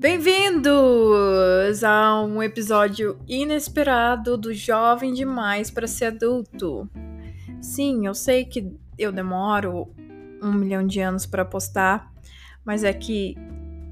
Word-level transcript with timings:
Bem-vindos 0.00 1.82
a 1.82 2.22
um 2.22 2.40
episódio 2.40 3.18
inesperado 3.26 4.36
do 4.36 4.54
Jovem 4.54 5.12
Demais 5.12 5.72
para 5.72 5.88
Ser 5.88 6.04
Adulto. 6.04 6.88
Sim, 7.60 8.06
eu 8.06 8.14
sei 8.14 8.44
que 8.44 8.72
eu 8.96 9.10
demoro 9.10 9.92
um 10.40 10.52
milhão 10.52 10.86
de 10.86 11.00
anos 11.00 11.26
para 11.26 11.44
postar, 11.44 12.12
mas 12.64 12.84
é 12.84 12.92
que 12.92 13.36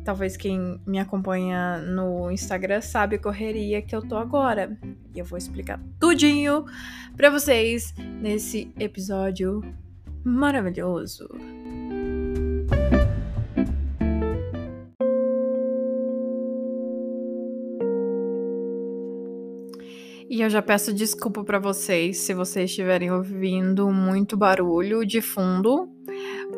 talvez 0.05 0.37
quem 0.37 0.81
me 0.87 1.01
acompanha 1.01 1.79
no 1.79 2.31
Instagram 2.31 2.81
sabe 2.83 3.17
a 3.17 3.19
correria 3.19 3.83
que 3.83 3.95
eu 3.95 4.01
tô 4.01 4.17
agora. 4.17 4.79
E 5.13 5.19
eu 5.19 5.25
vou 5.25 5.37
explicar 5.37 5.81
tudinho 5.99 6.67
para 7.17 7.31
vocês 7.31 7.93
nesse 8.23 8.73
episódio 8.79 9.61
maravilhoso. 10.23 11.29
E 20.37 20.43
eu 20.43 20.51
já 20.51 20.61
peço 20.61 20.93
desculpa 20.93 21.43
para 21.43 21.59
vocês 21.59 22.19
se 22.19 22.35
vocês 22.35 22.69
estiverem 22.69 23.11
ouvindo 23.11 23.91
muito 23.91 24.37
barulho 24.37 25.03
de 25.03 25.23
fundo, 25.23 25.89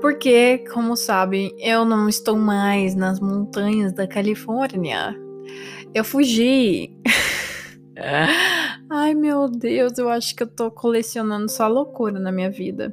porque, 0.00 0.64
como 0.72 0.96
sabem, 0.96 1.54
eu 1.60 1.84
não 1.84 2.08
estou 2.08 2.36
mais 2.36 2.96
nas 2.96 3.20
montanhas 3.20 3.92
da 3.92 4.04
Califórnia. 4.04 5.14
Eu 5.94 6.02
fugi. 6.02 6.92
Ai, 8.90 9.14
meu 9.14 9.48
Deus, 9.48 9.96
eu 9.96 10.08
acho 10.08 10.34
que 10.34 10.42
eu 10.42 10.48
tô 10.48 10.72
colecionando 10.72 11.48
só 11.48 11.68
loucura 11.68 12.18
na 12.18 12.32
minha 12.32 12.50
vida. 12.50 12.92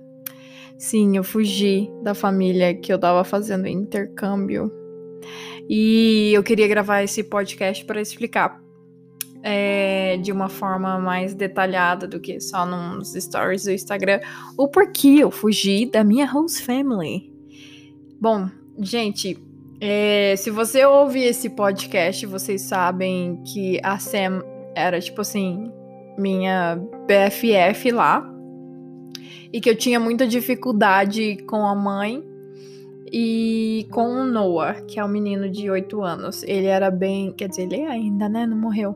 Sim, 0.77 1.17
eu 1.17 1.23
fugi 1.23 1.89
da 2.03 2.13
família 2.13 2.75
que 2.75 2.93
eu 2.93 2.99
tava 2.99 3.23
fazendo 3.23 3.67
intercâmbio. 3.67 4.71
E 5.67 6.31
eu 6.31 6.43
queria 6.43 6.67
gravar 6.67 7.01
esse 7.01 7.23
podcast 7.23 7.83
para 7.85 7.99
explicar 7.99 8.63
é, 9.47 10.17
de 10.17 10.31
uma 10.31 10.49
forma 10.49 10.97
mais 10.97 11.35
detalhada 11.35 12.07
do 12.07 12.19
que 12.19 12.39
só 12.39 12.65
nos 12.65 13.13
stories 13.13 13.65
do 13.65 13.71
Instagram 13.71 14.19
o 14.57 14.67
porquê 14.67 15.19
eu 15.19 15.29
fugi 15.29 15.85
da 15.85 16.03
minha 16.03 16.25
host 16.25 16.63
family. 16.63 17.31
Bom, 18.19 18.49
gente, 18.79 19.37
é, 19.79 20.35
se 20.35 20.49
você 20.49 20.83
ouve 20.83 21.21
esse 21.21 21.51
podcast, 21.51 22.25
vocês 22.25 22.63
sabem 22.63 23.39
que 23.43 23.79
a 23.83 23.99
Sam 23.99 24.43
era 24.73 24.99
tipo 24.99 25.21
assim, 25.21 25.71
minha 26.17 26.81
BFF 27.05 27.91
lá. 27.91 28.27
E 29.53 29.61
que 29.61 29.69
eu 29.69 29.77
tinha 29.77 29.99
muita 29.99 30.27
dificuldade 30.27 31.37
com 31.45 31.67
a 31.67 31.75
mãe 31.75 32.23
e 33.17 33.87
com 33.91 34.07
o 34.07 34.25
Noah, 34.25 34.81
que 34.81 34.99
é 34.99 35.05
um 35.05 35.07
menino 35.07 35.49
de 35.49 35.69
8 35.69 36.03
anos. 36.03 36.43
Ele 36.43 36.67
era 36.67 36.91
bem. 36.91 37.31
Quer 37.31 37.47
dizer, 37.47 37.61
ele 37.63 37.85
ainda, 37.85 38.27
né? 38.27 38.45
Não 38.45 38.57
morreu 38.57 38.93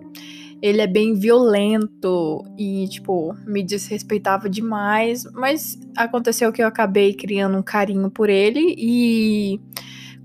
ele 0.62 0.82
é 0.82 0.88
bem 0.88 1.14
violento 1.14 2.44
e, 2.58 2.86
tipo, 2.90 3.34
me 3.48 3.64
desrespeitava 3.64 4.50
demais. 4.50 5.24
Mas 5.34 5.80
aconteceu 5.96 6.52
que 6.52 6.62
eu 6.62 6.68
acabei 6.68 7.14
criando 7.14 7.58
um 7.58 7.64
carinho 7.64 8.12
por 8.12 8.30
ele 8.30 8.76
e 8.78 9.62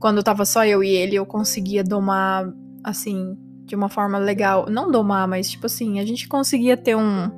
quando 0.01 0.25
tava 0.25 0.45
só 0.45 0.65
eu 0.67 0.83
e 0.83 0.89
ele, 0.89 1.15
eu 1.15 1.25
conseguia 1.25 1.85
domar, 1.85 2.53
assim, 2.83 3.39
de 3.65 3.77
uma 3.77 3.89
forma 3.89 4.19
legal. 4.19 4.67
Não 4.69 4.91
domar, 4.91 5.29
mas, 5.29 5.49
tipo 5.49 5.67
assim, 5.67 6.01
a 6.01 6.05
gente 6.05 6.27
conseguia 6.27 6.77
ter 6.77 6.97
um, 6.97 7.31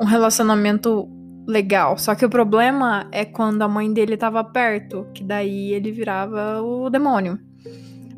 um 0.00 0.04
relacionamento 0.04 1.08
legal. 1.48 1.96
Só 1.96 2.14
que 2.14 2.26
o 2.26 2.28
problema 2.28 3.08
é 3.10 3.24
quando 3.24 3.62
a 3.62 3.68
mãe 3.68 3.90
dele 3.90 4.18
tava 4.18 4.44
perto, 4.44 5.06
que 5.14 5.24
daí 5.24 5.72
ele 5.72 5.90
virava 5.90 6.60
o 6.60 6.90
demônio. 6.90 7.38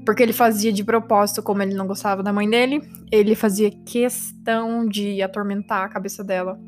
Porque 0.05 0.23
ele 0.23 0.33
fazia 0.33 0.73
de 0.73 0.83
propósito, 0.83 1.43
como 1.43 1.63
ele 1.63 1.75
não 1.75 1.87
gostava 1.87 2.23
da 2.23 2.33
mãe 2.33 2.51
dele, 2.51 2.83
ele 3.13 3.37
fazia 3.37 3.71
questão 3.71 4.89
de 4.89 5.23
atormentar 5.23 5.85
a 5.85 5.89
cabeça 5.89 6.25
dela. 6.25 6.59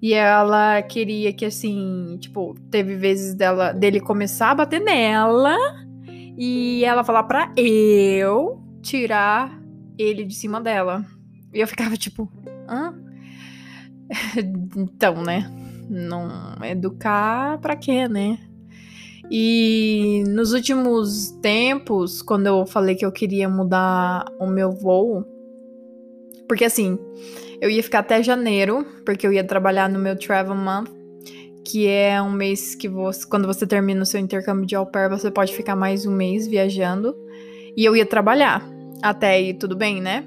E 0.00 0.14
ela 0.14 0.80
queria 0.82 1.32
que, 1.32 1.44
assim, 1.44 2.16
tipo, 2.20 2.54
teve 2.70 2.94
vezes 2.96 3.34
dela, 3.34 3.72
dele 3.72 4.00
começar 4.00 4.52
a 4.52 4.54
bater 4.54 4.80
nela 4.80 5.56
e 6.38 6.84
ela 6.84 7.02
falar 7.02 7.24
pra 7.24 7.52
eu 7.56 8.62
tirar 8.80 9.60
ele 9.98 10.24
de 10.24 10.34
cima 10.34 10.60
dela. 10.60 11.04
E 11.52 11.60
eu 11.60 11.66
ficava 11.66 11.96
tipo, 11.96 12.30
hã? 12.68 12.94
então, 14.76 15.22
né? 15.22 15.50
Não 15.90 16.54
educar 16.62 17.58
pra 17.58 17.74
quê, 17.74 18.06
né? 18.06 18.38
E 19.28 20.22
nos 20.28 20.52
últimos 20.52 21.30
tempos, 21.42 22.22
quando 22.22 22.46
eu 22.46 22.64
falei 22.64 22.94
que 22.94 23.04
eu 23.04 23.10
queria 23.10 23.48
mudar 23.48 24.24
o 24.40 24.46
meu 24.46 24.70
voo, 24.70 25.24
porque 26.48 26.64
assim, 26.64 26.96
eu 27.60 27.68
ia 27.68 27.82
ficar 27.82 28.00
até 28.00 28.22
janeiro, 28.22 28.86
porque 29.04 29.26
eu 29.26 29.32
ia 29.32 29.44
trabalhar 29.44 29.88
no 29.88 29.98
meu 29.98 30.16
Travel 30.16 30.54
Month, 30.54 30.90
que 31.64 31.86
é 31.86 32.20
um 32.22 32.30
mês 32.30 32.74
que 32.74 32.88
você, 32.88 33.26
quando 33.26 33.46
você 33.46 33.66
termina 33.66 34.02
o 34.02 34.06
seu 34.06 34.20
intercâmbio 34.20 34.66
de 34.66 34.74
au 34.74 34.86
pair, 34.86 35.10
você 35.10 35.30
pode 35.30 35.52
ficar 35.52 35.76
mais 35.76 36.06
um 36.06 36.12
mês 36.12 36.46
viajando. 36.46 37.14
E 37.76 37.84
eu 37.84 37.94
ia 37.94 38.06
trabalhar. 38.06 38.64
Até 39.02 39.30
aí 39.30 39.54
tudo 39.54 39.76
bem, 39.76 40.00
né? 40.00 40.24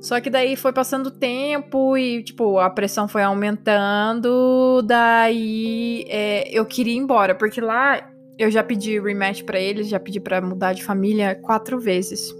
Só 0.00 0.18
que 0.18 0.30
daí 0.30 0.56
foi 0.56 0.72
passando 0.72 1.10
tempo 1.10 1.96
e, 1.96 2.22
tipo, 2.22 2.58
a 2.58 2.70
pressão 2.70 3.06
foi 3.06 3.22
aumentando. 3.22 4.82
Daí 4.82 6.04
é, 6.08 6.48
eu 6.50 6.64
queria 6.64 6.94
ir 6.94 6.96
embora, 6.96 7.34
porque 7.34 7.60
lá 7.60 8.10
eu 8.38 8.50
já 8.50 8.64
pedi 8.64 8.98
rematch 8.98 9.42
para 9.44 9.60
eles, 9.60 9.88
já 9.88 10.00
pedi 10.00 10.18
para 10.18 10.40
mudar 10.40 10.72
de 10.72 10.82
família 10.82 11.34
quatro 11.34 11.78
vezes. 11.78 12.34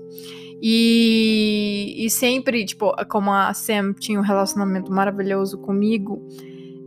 E, 0.63 1.95
e 1.99 2.09
sempre, 2.09 2.65
tipo, 2.65 2.93
como 3.07 3.31
a 3.31 3.53
Sam 3.53 3.93
tinha 3.93 4.19
um 4.19 4.23
relacionamento 4.23 4.91
maravilhoso 4.91 5.59
comigo, 5.59 6.27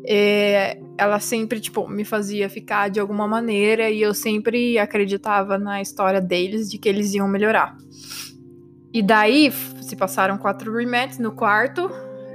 é, 0.06 0.80
ela 0.98 1.20
sempre, 1.20 1.60
tipo, 1.60 1.88
me 1.88 2.04
fazia 2.04 2.50
ficar 2.50 2.90
de 2.90 3.00
alguma 3.00 3.28
maneira 3.28 3.90
e 3.92 4.02
eu 4.02 4.14
sempre 4.14 4.80
acreditava 4.80 5.58
na 5.58 5.82
história 5.82 6.20
deles 6.20 6.70
de 6.70 6.80
que 6.80 6.90
eles 6.90 7.14
iam 7.14 7.28
melhorar. 7.28 7.78
E 8.94 9.02
daí 9.02 9.52
se 9.82 9.96
passaram 9.96 10.38
quatro 10.38 10.72
rematches 10.72 11.18
no 11.18 11.32
quarto. 11.32 11.90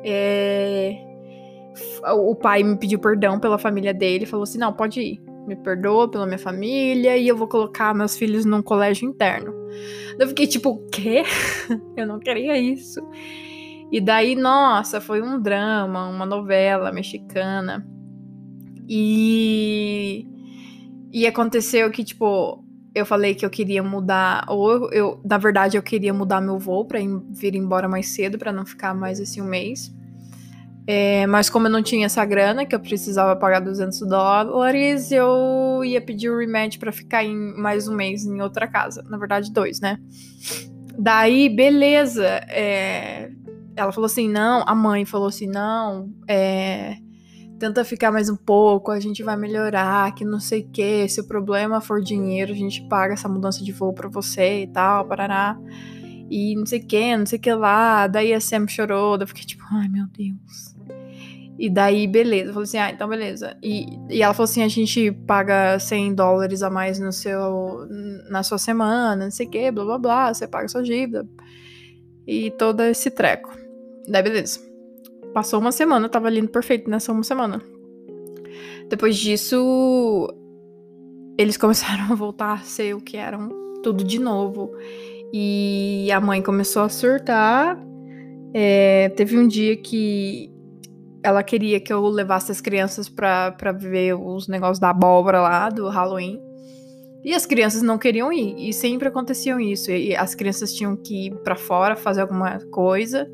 É... 0.04 1.04
O 2.16 2.34
pai 2.34 2.64
me 2.64 2.76
pediu 2.76 2.98
perdão 2.98 3.38
pela 3.38 3.56
família 3.56 3.94
dele, 3.94 4.26
falou 4.26 4.42
assim: 4.42 4.58
não, 4.58 4.72
pode 4.72 5.00
ir. 5.00 5.20
Me 5.46 5.54
perdoa 5.54 6.10
pela 6.10 6.26
minha 6.26 6.38
família 6.38 7.16
e 7.16 7.28
eu 7.28 7.36
vou 7.36 7.46
colocar 7.46 7.94
meus 7.94 8.16
filhos 8.16 8.44
num 8.44 8.60
colégio 8.60 9.08
interno. 9.08 9.54
Eu 10.18 10.26
fiquei 10.28 10.46
tipo, 10.46 10.70
o 10.70 10.86
quê? 10.88 11.22
eu 11.96 12.06
não 12.06 12.18
queria 12.18 12.58
isso. 12.58 13.00
E 13.90 14.00
daí, 14.00 14.34
nossa, 14.34 15.00
foi 15.00 15.22
um 15.22 15.40
drama, 15.40 16.08
uma 16.08 16.26
novela 16.26 16.92
mexicana. 16.92 17.86
E. 18.88 20.26
E 21.10 21.26
aconteceu 21.26 21.90
que, 21.90 22.04
tipo, 22.04 22.62
eu 22.98 23.06
falei 23.06 23.34
que 23.34 23.44
eu 23.44 23.50
queria 23.50 23.82
mudar, 23.82 24.44
ou 24.48 24.70
eu, 24.72 24.90
eu 24.90 25.20
na 25.24 25.38
verdade, 25.38 25.76
eu 25.76 25.82
queria 25.82 26.12
mudar 26.12 26.40
meu 26.40 26.58
voo 26.58 26.84
para 26.84 26.98
vir 27.30 27.54
embora 27.54 27.88
mais 27.88 28.08
cedo, 28.08 28.38
para 28.38 28.52
não 28.52 28.64
ficar 28.66 28.94
mais 28.94 29.20
assim 29.20 29.40
um 29.40 29.46
mês. 29.46 29.92
É, 30.86 31.26
mas 31.26 31.50
como 31.50 31.66
eu 31.66 31.70
não 31.70 31.82
tinha 31.82 32.06
essa 32.06 32.24
grana, 32.24 32.64
que 32.64 32.74
eu 32.74 32.80
precisava 32.80 33.36
pagar 33.36 33.60
200 33.60 34.00
dólares, 34.08 35.12
eu 35.12 35.84
ia 35.84 36.00
pedir 36.00 36.30
o 36.30 36.38
rematch 36.38 36.78
para 36.78 36.90
ficar 36.90 37.22
em 37.22 37.36
mais 37.58 37.86
um 37.86 37.94
mês 37.94 38.24
em 38.24 38.40
outra 38.40 38.66
casa. 38.66 39.04
Na 39.06 39.18
verdade, 39.18 39.52
dois, 39.52 39.80
né? 39.80 39.98
Daí, 40.98 41.50
beleza. 41.50 42.26
É, 42.48 43.30
ela 43.76 43.92
falou 43.92 44.06
assim: 44.06 44.28
não, 44.28 44.64
a 44.66 44.74
mãe 44.74 45.04
falou 45.04 45.28
assim: 45.28 45.46
não, 45.46 46.10
é, 46.26 46.96
tenta 47.58 47.84
ficar 47.84 48.12
mais 48.12 48.28
um 48.28 48.36
pouco, 48.36 48.90
a 48.90 49.00
gente 49.00 49.22
vai 49.22 49.36
melhorar, 49.36 50.14
que 50.14 50.24
não 50.24 50.38
sei 50.38 50.60
o 50.60 50.68
que, 50.68 51.08
se 51.08 51.20
o 51.20 51.26
problema 51.26 51.80
for 51.80 52.00
dinheiro, 52.00 52.52
a 52.52 52.56
gente 52.56 52.86
paga 52.88 53.14
essa 53.14 53.28
mudança 53.28 53.64
de 53.64 53.72
voo 53.72 53.92
pra 53.92 54.08
você 54.08 54.62
e 54.62 54.66
tal, 54.68 55.04
parará. 55.06 55.58
E 56.30 56.54
não 56.54 56.66
sei 56.66 56.80
o 56.80 56.86
que, 56.86 57.16
não 57.16 57.26
sei 57.26 57.38
o 57.38 57.42
que 57.42 57.52
lá. 57.52 58.06
Daí 58.06 58.32
a 58.32 58.40
Sam 58.40 58.68
chorou, 58.68 59.16
daí 59.16 59.24
eu 59.24 59.28
fiquei 59.28 59.44
tipo, 59.44 59.64
ai 59.72 59.88
meu 59.88 60.06
Deus. 60.06 60.76
E 61.58 61.68
daí, 61.68 62.06
beleza. 62.06 62.50
Eu 62.50 62.54
falei 62.54 62.64
assim, 62.64 62.78
ah, 62.78 62.90
então 62.90 63.08
beleza. 63.08 63.56
E, 63.62 63.86
e 64.08 64.22
ela 64.22 64.32
falou 64.32 64.44
assim: 64.44 64.62
a 64.62 64.68
gente 64.68 65.10
paga 65.26 65.78
100 65.78 66.14
dólares 66.14 66.62
a 66.62 66.70
mais 66.70 67.00
no 67.00 67.12
seu, 67.12 67.86
na 68.30 68.44
sua 68.44 68.58
semana, 68.58 69.24
não 69.24 69.30
sei 69.30 69.46
o 69.46 69.50
que, 69.50 69.70
blá 69.72 69.84
blá 69.84 69.98
blá, 69.98 70.34
você 70.34 70.46
paga 70.46 70.68
sua 70.68 70.82
dívida. 70.82 71.26
E 72.26 72.50
todo 72.52 72.82
esse 72.82 73.10
treco. 73.10 73.56
Daí, 74.06 74.22
beleza. 74.22 74.67
Passou 75.32 75.60
uma 75.60 75.72
semana, 75.72 76.08
tava 76.08 76.30
lindo 76.30 76.48
perfeito 76.48 76.88
nessa 76.90 77.12
uma 77.12 77.22
semana. 77.22 77.62
Depois 78.88 79.16
disso, 79.16 80.28
eles 81.38 81.56
começaram 81.58 82.12
a 82.12 82.14
voltar 82.14 82.54
a 82.54 82.58
ser 82.58 82.94
o 82.94 83.00
que 83.00 83.16
eram, 83.16 83.48
tudo 83.82 84.02
de 84.02 84.18
novo. 84.18 84.72
E 85.32 86.10
a 86.10 86.20
mãe 86.20 86.42
começou 86.42 86.82
a 86.82 86.88
surtar. 86.88 87.78
É, 88.54 89.10
teve 89.10 89.38
um 89.38 89.46
dia 89.46 89.76
que 89.76 90.50
ela 91.22 91.42
queria 91.42 91.78
que 91.78 91.92
eu 91.92 92.06
levasse 92.08 92.50
as 92.50 92.60
crianças 92.60 93.08
pra, 93.08 93.52
pra 93.52 93.72
ver 93.72 94.14
os 94.14 94.48
negócios 94.48 94.78
da 94.78 94.90
abóbora 94.90 95.40
lá, 95.40 95.68
do 95.68 95.88
Halloween. 95.88 96.40
E 97.24 97.34
as 97.34 97.44
crianças 97.44 97.82
não 97.82 97.98
queriam 97.98 98.32
ir, 98.32 98.54
e 98.56 98.72
sempre 98.72 99.08
aconteciam 99.08 99.60
isso. 99.60 99.90
E 99.90 100.16
as 100.16 100.34
crianças 100.34 100.72
tinham 100.72 100.96
que 100.96 101.26
ir 101.26 101.34
para 101.42 101.56
fora 101.56 101.96
fazer 101.96 102.22
alguma 102.22 102.58
coisa. 102.70 103.28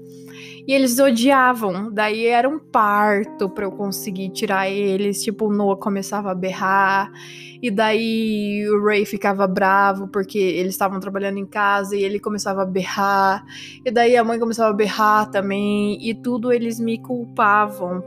E 0.66 0.72
eles 0.72 0.98
odiavam. 0.98 1.92
Daí 1.92 2.26
era 2.26 2.48
um 2.48 2.58
parto 2.58 3.48
para 3.48 3.64
eu 3.64 3.72
conseguir 3.72 4.30
tirar 4.30 4.68
eles. 4.68 5.22
Tipo, 5.22 5.46
o 5.46 5.52
Noah 5.52 5.78
começava 5.78 6.30
a 6.30 6.34
berrar. 6.34 7.12
E 7.62 7.70
daí 7.70 8.66
o 8.68 8.84
Ray 8.84 9.04
ficava 9.04 9.46
bravo 9.46 10.08
porque 10.08 10.38
eles 10.38 10.74
estavam 10.74 11.00
trabalhando 11.00 11.38
em 11.38 11.46
casa 11.46 11.96
e 11.96 12.02
ele 12.02 12.18
começava 12.18 12.62
a 12.62 12.66
berrar. 12.66 13.44
E 13.84 13.90
daí 13.90 14.16
a 14.16 14.24
mãe 14.24 14.38
começava 14.38 14.70
a 14.70 14.74
berrar 14.74 15.30
também. 15.30 15.98
E 16.00 16.14
tudo 16.14 16.52
eles 16.52 16.80
me 16.80 16.98
culpavam. 16.98 18.02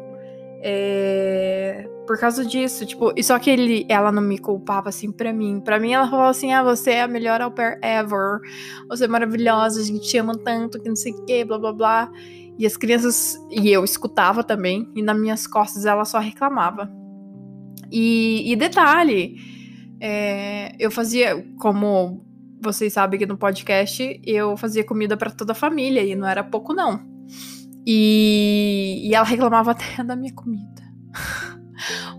É 0.62 1.88
por 2.08 2.18
causa 2.18 2.46
disso, 2.46 2.86
tipo, 2.86 3.12
e 3.18 3.22
só 3.22 3.38
que 3.38 3.50
ele, 3.50 3.86
ela 3.90 4.12
não 4.14 4.22
me 4.22 4.38
culpava 4.40 4.88
assim 4.88 5.12
pra 5.12 5.34
mim. 5.34 5.60
Pra 5.60 5.78
mim, 5.78 5.92
ela 5.92 6.10
falava 6.10 6.30
assim: 6.30 6.54
ah, 6.54 6.64
você 6.64 6.92
é 6.92 7.02
a 7.02 7.08
melhor 7.08 7.42
au 7.42 7.52
pair 7.52 7.78
ever. 7.84 8.40
Você 8.88 9.04
é 9.04 9.08
maravilhosa, 9.08 9.82
a 9.82 9.84
gente 9.84 10.08
te 10.08 10.18
ama 10.18 10.34
tanto, 10.38 10.82
que 10.82 10.88
não 10.88 10.96
sei 10.96 11.12
o 11.12 11.26
que, 11.26 11.44
blá 11.44 11.60
blá 11.60 11.74
blá. 11.74 12.12
E 12.58 12.66
as 12.66 12.76
crianças, 12.76 13.38
e 13.52 13.70
eu 13.70 13.84
escutava 13.84 14.44
também, 14.44 14.92
e 14.96 15.02
nas 15.02 15.18
minhas 15.20 15.46
costas 15.46 15.86
ela 15.86 16.06
só 16.06 16.20
reclamava. 16.20 16.92
E, 17.92 18.52
e 18.52 18.56
detalhe, 18.56 19.36
é, 20.00 20.76
eu 20.80 20.90
fazia, 20.90 21.46
como 21.60 22.26
vocês 22.60 22.94
sabem 22.94 23.20
que 23.20 23.26
no 23.26 23.38
podcast, 23.38 24.20
eu 24.26 24.58
fazia 24.58 24.84
comida 24.84 25.16
para 25.16 25.30
toda 25.30 25.52
a 25.52 25.56
família, 25.56 26.04
e 26.04 26.16
não 26.16 26.28
era 26.28 26.44
pouco 26.44 26.74
não. 26.74 27.00
E, 27.86 29.08
e 29.08 29.16
ela 29.16 29.26
reclamava 29.26 29.72
até 29.78 30.04
da 30.04 30.16
minha 30.16 30.34
comida. 30.34 30.84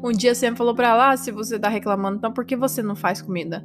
Um 0.01 0.13
dia 0.13 0.37
sempre 0.37 0.59
falou 0.59 0.73
pra 0.73 0.91
ela: 0.91 1.11
ah, 1.11 1.17
se 1.17 1.33
você 1.33 1.59
tá 1.59 1.69
reclamando, 1.69 2.17
então 2.17 2.33
por 2.33 2.45
que 2.45 2.55
você 2.55 2.81
não 2.81 2.95
faz 2.95 3.21
comida? 3.21 3.61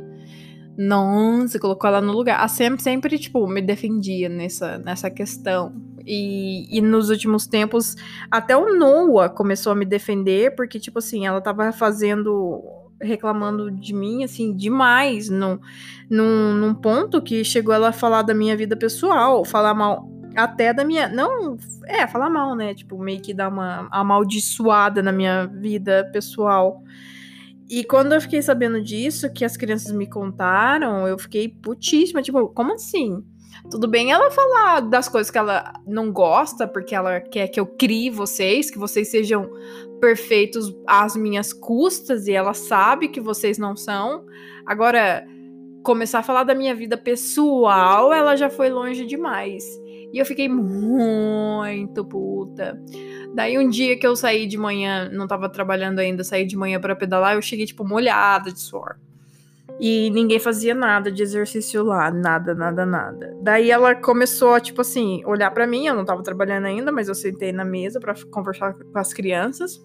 Você 0.77 1.59
colocou 1.59 1.87
ela 1.87 2.01
no 2.01 2.13
lugar. 2.13 2.39
A 2.39 2.47
Sam 2.47 2.77
sempre, 2.77 3.17
tipo, 3.19 3.47
me 3.47 3.61
defendia 3.61 4.29
nessa, 4.29 4.77
nessa 4.79 5.09
questão. 5.09 5.73
E, 6.05 6.67
e 6.75 6.81
nos 6.81 7.09
últimos 7.09 7.47
tempos, 7.47 7.95
até 8.29 8.55
o 8.57 8.75
Noah 8.75 9.29
começou 9.29 9.71
a 9.71 9.75
me 9.75 9.85
defender, 9.85 10.55
porque, 10.55 10.79
tipo 10.79 10.99
assim, 10.99 11.25
ela 11.25 11.39
tava 11.39 11.71
fazendo 11.71 12.61
reclamando 13.01 13.69
de 13.69 13.93
mim, 13.93 14.23
assim, 14.23 14.55
demais, 14.55 15.29
num, 15.29 15.59
num, 16.09 16.53
num 16.53 16.73
ponto 16.73 17.21
que 17.21 17.43
chegou 17.43 17.73
ela 17.73 17.89
a 17.89 17.93
falar 17.93 18.21
da 18.21 18.33
minha 18.33 18.55
vida 18.55 18.77
pessoal, 18.77 19.43
falar 19.43 19.73
mal 19.73 20.09
até 20.35 20.73
da 20.73 20.83
minha. 20.83 21.07
Não, 21.07 21.57
é, 21.85 22.07
falar 22.07 22.29
mal, 22.29 22.55
né? 22.55 22.73
Tipo, 22.73 22.97
meio 22.97 23.21
que 23.21 23.33
dar 23.33 23.49
uma 23.49 23.87
amaldiçoada 23.91 25.01
na 25.03 25.11
minha 25.11 25.45
vida 25.45 26.09
pessoal. 26.11 26.81
E 27.69 27.83
quando 27.83 28.13
eu 28.13 28.21
fiquei 28.21 28.41
sabendo 28.41 28.81
disso, 28.81 29.31
que 29.31 29.45
as 29.45 29.57
crianças 29.57 29.91
me 29.91 30.07
contaram, 30.07 31.07
eu 31.07 31.17
fiquei 31.17 31.47
putíssima. 31.47 32.21
Tipo, 32.21 32.47
como 32.49 32.73
assim? 32.73 33.23
Tudo 33.69 33.87
bem 33.87 34.11
ela 34.11 34.29
falar 34.29 34.81
das 34.81 35.07
coisas 35.07 35.31
que 35.31 35.37
ela 35.37 35.73
não 35.87 36.11
gosta, 36.11 36.67
porque 36.67 36.93
ela 36.93 37.21
quer 37.21 37.47
que 37.47 37.59
eu 37.59 37.65
crie 37.65 38.09
vocês, 38.09 38.69
que 38.69 38.77
vocês 38.77 39.09
sejam 39.09 39.49
perfeitos 40.01 40.75
às 40.85 41.15
minhas 41.15 41.53
custas, 41.53 42.27
e 42.27 42.33
ela 42.33 42.53
sabe 42.53 43.07
que 43.07 43.21
vocês 43.21 43.57
não 43.57 43.75
são. 43.75 44.25
Agora, 44.65 45.25
começar 45.83 46.19
a 46.19 46.23
falar 46.23 46.43
da 46.43 46.53
minha 46.53 46.75
vida 46.75 46.97
pessoal, 46.97 48.11
ela 48.11 48.35
já 48.35 48.49
foi 48.49 48.69
longe 48.69 49.05
demais. 49.05 49.63
E 50.13 50.19
eu 50.19 50.25
fiquei 50.27 50.47
muito 50.47 52.05
puta. 52.05 52.79
Daí 53.33 53.57
um 53.57 53.67
dia 53.67 53.97
que 53.97 54.05
eu 54.05 54.15
saí 54.15 54.45
de 54.45 54.59
manhã, 54.59 55.09
não 55.11 55.27
tava 55.27 55.49
trabalhando 55.49 55.97
ainda, 55.97 56.23
saí 56.23 56.45
de 56.45 56.55
manhã 56.55 56.79
para 56.79 56.95
pedalar, 56.95 57.33
eu 57.33 57.41
cheguei 57.41 57.65
tipo 57.65 57.83
molhada 57.83 58.51
de 58.51 58.59
suor. 58.61 58.95
E 59.79 60.11
ninguém 60.11 60.37
fazia 60.37 60.75
nada 60.75 61.11
de 61.11 61.23
exercício 61.23 61.83
lá, 61.83 62.11
nada, 62.11 62.53
nada, 62.53 62.85
nada. 62.85 63.35
Daí 63.41 63.71
ela 63.71 63.95
começou 63.95 64.53
a, 64.53 64.59
tipo 64.59 64.81
assim, 64.81 65.23
olhar 65.25 65.49
para 65.49 65.65
mim, 65.65 65.87
eu 65.87 65.95
não 65.95 66.05
tava 66.05 66.21
trabalhando 66.21 66.65
ainda, 66.65 66.91
mas 66.91 67.07
eu 67.07 67.15
sentei 67.15 67.51
na 67.51 67.65
mesa 67.65 67.99
para 67.99 68.13
conversar 68.29 68.75
com 68.75 68.99
as 68.99 69.11
crianças. 69.13 69.83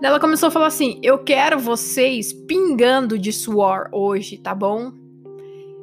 Daí 0.00 0.10
ela 0.10 0.20
começou 0.20 0.46
a 0.46 0.52
falar 0.52 0.68
assim: 0.68 1.00
"Eu 1.02 1.18
quero 1.18 1.58
vocês 1.58 2.32
pingando 2.32 3.18
de 3.18 3.32
suor 3.32 3.88
hoje, 3.90 4.38
tá 4.38 4.54
bom?" 4.54 5.01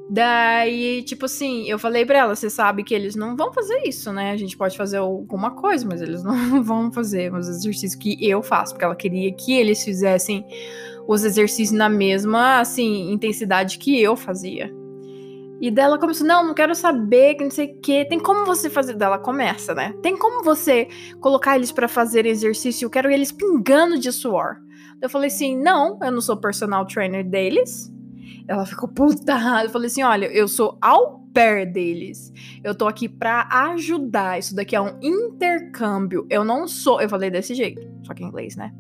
Daí, 0.09 1.03
tipo 1.03 1.25
assim, 1.25 1.69
eu 1.69 1.77
falei 1.77 2.03
pra 2.03 2.17
ela, 2.17 2.35
você 2.35 2.50
sabe 2.50 2.83
que 2.83 2.95
eles 2.95 3.15
não 3.15 3.35
vão 3.35 3.53
fazer 3.53 3.83
isso, 3.85 4.11
né? 4.11 4.31
A 4.31 4.38
gente 4.38 4.57
pode 4.57 4.75
fazer 4.75 4.97
alguma 4.97 5.51
coisa, 5.51 5.85
mas 5.85 6.01
eles 6.01 6.23
não 6.23 6.63
vão 6.63 6.91
fazer 6.91 7.31
os 7.31 7.47
exercícios 7.47 7.94
que 7.94 8.17
eu 8.27 8.41
faço, 8.41 8.73
porque 8.73 8.85
ela 8.85 8.95
queria 8.95 9.31
que 9.31 9.53
eles 9.53 9.83
fizessem 9.83 10.44
os 11.07 11.23
exercícios 11.23 11.77
na 11.77 11.88
mesma, 11.88 12.59
assim, 12.59 13.11
intensidade 13.11 13.77
que 13.77 14.01
eu 14.01 14.15
fazia. 14.15 14.73
E 15.61 15.69
dela 15.69 16.00
começou, 16.00 16.25
não, 16.25 16.47
não 16.47 16.53
quero 16.53 16.73
saber, 16.73 17.35
que 17.35 17.44
não 17.44 17.51
sei 17.51 17.67
o 17.67 17.81
quê. 17.81 18.05
Tem 18.09 18.19
como 18.19 18.45
você 18.45 18.69
fazer. 18.69 18.94
Dela 18.95 19.19
começa, 19.19 19.75
né? 19.75 19.94
Tem 20.01 20.17
como 20.17 20.41
você 20.41 20.88
colocar 21.19 21.57
eles 21.57 21.71
para 21.71 21.88
fazer 21.88 22.25
exercício? 22.25 22.85
Eu 22.85 22.89
quero 22.89 23.12
eles 23.12 23.31
pingando 23.31 24.00
de 24.00 24.12
suor. 24.12 24.55
Eu 25.01 25.09
falei 25.09 25.27
assim, 25.27 25.57
não, 25.57 26.00
eu 26.01 26.12
não 26.12 26.21
sou 26.21 26.38
personal 26.38 26.85
trainer 26.85 27.27
deles. 27.27 27.91
Ela 28.47 28.65
ficou 28.65 28.89
puta. 28.89 29.37
Eu 29.63 29.69
falei 29.69 29.87
assim: 29.87 30.03
olha, 30.03 30.25
eu 30.27 30.47
sou 30.47 30.77
au 30.81 31.19
pair 31.33 31.71
deles. 31.71 32.33
Eu 32.63 32.73
tô 32.73 32.87
aqui 32.87 33.07
pra 33.07 33.47
ajudar. 33.71 34.39
Isso 34.39 34.55
daqui 34.55 34.75
é 34.75 34.81
um 34.81 34.97
intercâmbio. 35.01 36.25
Eu 36.29 36.43
não 36.43 36.67
sou. 36.67 37.01
Eu 37.01 37.09
falei 37.09 37.29
desse 37.29 37.53
jeito, 37.53 37.87
só 38.03 38.13
que 38.13 38.23
em 38.23 38.27
inglês, 38.27 38.55
né? 38.55 38.73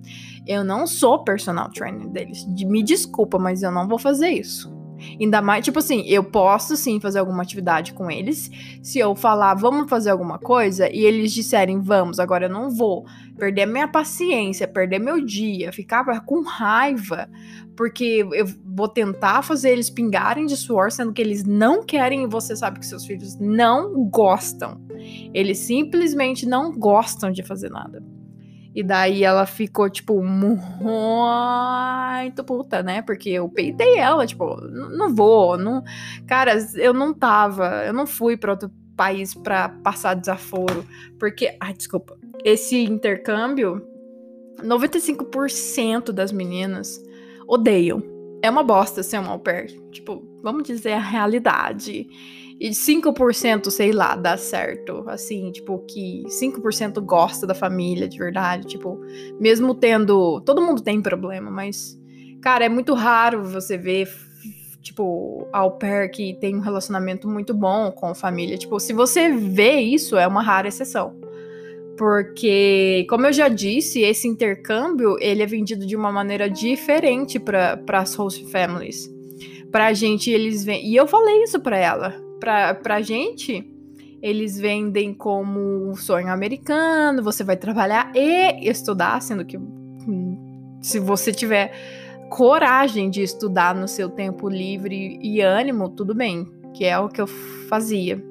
Eu 0.47 0.63
não 0.63 0.87
sou 0.87 1.23
personal 1.23 1.69
trainer 1.69 2.07
deles. 2.09 2.45
Me 2.65 2.83
desculpa, 2.83 3.37
mas 3.37 3.63
eu 3.63 3.71
não 3.71 3.87
vou 3.87 3.99
fazer 3.99 4.29
isso. 4.29 4.79
Ainda 5.19 5.41
mais, 5.41 5.63
tipo 5.63 5.79
assim, 5.79 6.03
eu 6.07 6.23
posso 6.23 6.75
sim 6.75 6.99
fazer 6.99 7.19
alguma 7.19 7.41
atividade 7.41 7.93
com 7.93 8.11
eles. 8.11 8.51
Se 8.83 8.99
eu 8.99 9.15
falar, 9.15 9.53
vamos 9.53 9.89
fazer 9.89 10.09
alguma 10.09 10.37
coisa, 10.37 10.89
e 10.93 11.05
eles 11.05 11.31
disserem, 11.31 11.79
vamos, 11.81 12.19
agora 12.19 12.45
eu 12.45 12.49
não 12.49 12.69
vou. 12.69 13.05
Perder 13.37 13.65
minha 13.65 13.87
paciência, 13.87 14.67
perder 14.67 14.99
meu 14.99 15.23
dia, 15.23 15.71
ficar 15.71 16.03
com 16.25 16.41
raiva, 16.41 17.29
porque 17.75 18.27
eu 18.33 18.45
vou 18.79 18.87
tentar 18.87 19.43
fazer 19.43 19.71
eles 19.71 19.89
pingarem 19.89 20.45
de 20.45 20.55
suor, 20.55 20.89
sendo 20.89 21.11
que 21.11 21.21
eles 21.21 21.43
não 21.43 21.83
querem 21.83 22.23
e 22.23 22.27
você 22.27 22.55
sabe 22.55 22.79
que 22.79 22.85
seus 22.85 23.05
filhos 23.05 23.37
não 23.37 24.05
gostam. 24.05 24.81
Eles 25.33 25.57
simplesmente 25.57 26.45
não 26.47 26.71
gostam 26.71 27.29
de 27.29 27.43
fazer 27.43 27.69
nada. 27.69 28.01
E 28.73 28.81
daí 28.81 29.23
ela 29.25 29.45
ficou, 29.45 29.89
tipo, 29.89 30.23
muito 30.23 30.63
puta, 32.45 32.81
né? 32.81 33.01
Porque 33.01 33.29
eu 33.31 33.49
peitei 33.49 33.97
ela, 33.97 34.25
tipo, 34.25 34.55
não 34.61 35.13
vou, 35.13 35.57
não. 35.57 35.83
Cara, 36.25 36.53
eu 36.75 36.93
não 36.93 37.13
tava, 37.13 37.83
eu 37.85 37.91
não 37.91 38.07
fui 38.07 38.37
para 38.37 38.51
outro 38.51 38.71
país 38.95 39.33
para 39.33 39.67
passar 39.67 40.13
desaforo. 40.13 40.85
Porque, 41.19 41.57
ai, 41.59 41.73
desculpa. 41.73 42.17
Esse 42.45 42.81
intercâmbio, 42.81 43.85
95% 44.63 46.13
das 46.13 46.31
meninas 46.31 47.03
odeiam. 47.45 48.18
É 48.41 48.49
uma 48.49 48.63
bosta 48.63 49.03
ser 49.03 49.19
uma 49.19 49.31
au 49.31 49.39
pair. 49.39 49.71
Tipo, 49.91 50.23
vamos 50.41 50.63
dizer 50.63 50.93
a 50.93 50.99
realidade 50.99 52.07
e 52.59 52.69
5%, 52.71 53.71
sei 53.71 53.91
lá, 53.93 54.15
dá 54.15 54.37
certo. 54.37 55.05
Assim, 55.07 55.51
tipo, 55.51 55.79
que 55.79 56.23
5% 56.27 56.99
gosta 57.01 57.47
da 57.47 57.55
família 57.55 58.07
de 58.07 58.17
verdade. 58.17 58.67
Tipo, 58.67 58.99
mesmo 59.39 59.73
tendo. 59.73 60.41
Todo 60.41 60.61
mundo 60.61 60.81
tem 60.81 61.01
problema, 61.01 61.49
mas. 61.49 61.97
Cara, 62.41 62.65
é 62.65 62.69
muito 62.69 62.93
raro 62.93 63.43
você 63.43 63.77
ver, 63.77 64.09
tipo, 64.81 65.47
au 65.51 65.71
pair 65.71 66.09
que 66.09 66.33
tem 66.35 66.55
um 66.55 66.61
relacionamento 66.61 67.27
muito 67.27 67.53
bom 67.53 67.91
com 67.91 68.07
a 68.07 68.15
família. 68.15 68.57
Tipo, 68.57 68.79
se 68.79 68.93
você 68.93 69.29
vê 69.31 69.79
isso, 69.79 70.17
é 70.17 70.27
uma 70.27 70.41
rara 70.41 70.67
exceção. 70.67 71.13
Porque, 71.99 73.05
como 73.09 73.27
eu 73.27 73.33
já 73.33 73.49
disse, 73.49 73.99
esse 74.01 74.27
intercâmbio 74.27 75.17
ele 75.19 75.43
é 75.43 75.45
vendido 75.45 75.85
de 75.85 75.95
uma 75.95 76.11
maneira 76.11 76.49
diferente 76.49 77.37
para 77.37 77.77
as 77.93 78.15
host 78.15 78.49
families. 78.49 79.07
Pra 79.69 79.93
gente, 79.93 80.31
eles. 80.31 80.65
E 80.65 80.95
eu 80.95 81.05
falei 81.05 81.43
isso 81.43 81.59
pra 81.59 81.77
ela 81.77 82.29
pra, 82.39 82.73
pra 82.73 83.01
gente, 83.01 83.69
eles 84.21 84.59
vendem 84.59 85.13
como 85.13 85.89
um 85.89 85.95
sonho 85.95 86.29
americano, 86.29 87.21
você 87.21 87.43
vai 87.43 87.57
trabalhar 87.57 88.11
e 88.15 88.67
estudar, 88.67 89.21
sendo 89.21 89.45
que 89.45 89.57
hum, 89.57 90.79
se 90.81 90.99
você 90.99 91.31
tiver 91.31 91.71
coragem 92.29 93.09
de 93.09 93.21
estudar 93.21 93.75
no 93.75 93.87
seu 93.87 94.09
tempo 94.09 94.47
livre 94.47 95.19
e 95.21 95.41
ânimo, 95.41 95.89
tudo 95.89 96.15
bem, 96.15 96.47
que 96.73 96.85
é 96.85 96.97
o 96.97 97.09
que 97.09 97.21
eu 97.21 97.27
fazia. 97.27 98.23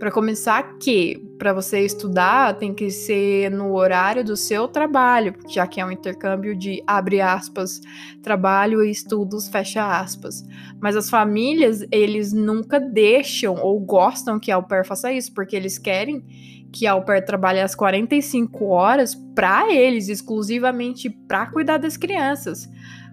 Para 0.00 0.10
começar, 0.10 0.78
que 0.78 1.18
para 1.38 1.52
você 1.52 1.80
estudar 1.80 2.56
tem 2.56 2.72
que 2.72 2.90
ser 2.90 3.50
no 3.50 3.74
horário 3.74 4.24
do 4.24 4.34
seu 4.34 4.66
trabalho, 4.66 5.34
já 5.46 5.66
que 5.66 5.78
é 5.78 5.84
um 5.84 5.90
intercâmbio 5.90 6.56
de 6.56 6.82
abre 6.86 7.20
aspas, 7.20 7.82
trabalho 8.22 8.82
e 8.82 8.90
estudos, 8.90 9.48
fecha 9.48 10.00
aspas. 10.00 10.42
Mas 10.80 10.96
as 10.96 11.10
famílias, 11.10 11.86
eles 11.92 12.32
nunca 12.32 12.80
deixam 12.80 13.56
ou 13.56 13.78
gostam 13.78 14.40
que 14.40 14.50
a 14.50 14.56
au 14.56 14.62
pair 14.62 14.86
faça 14.86 15.12
isso, 15.12 15.34
porque 15.34 15.54
eles 15.54 15.78
querem 15.78 16.24
que 16.72 16.86
a 16.86 16.92
au 16.92 17.04
pair 17.04 17.22
trabalhe 17.22 17.60
as 17.60 17.74
45 17.74 18.68
horas 18.68 19.14
para 19.14 19.70
eles, 19.70 20.08
exclusivamente 20.08 21.10
para 21.10 21.44
cuidar 21.44 21.76
das 21.76 21.98
crianças. 21.98 22.66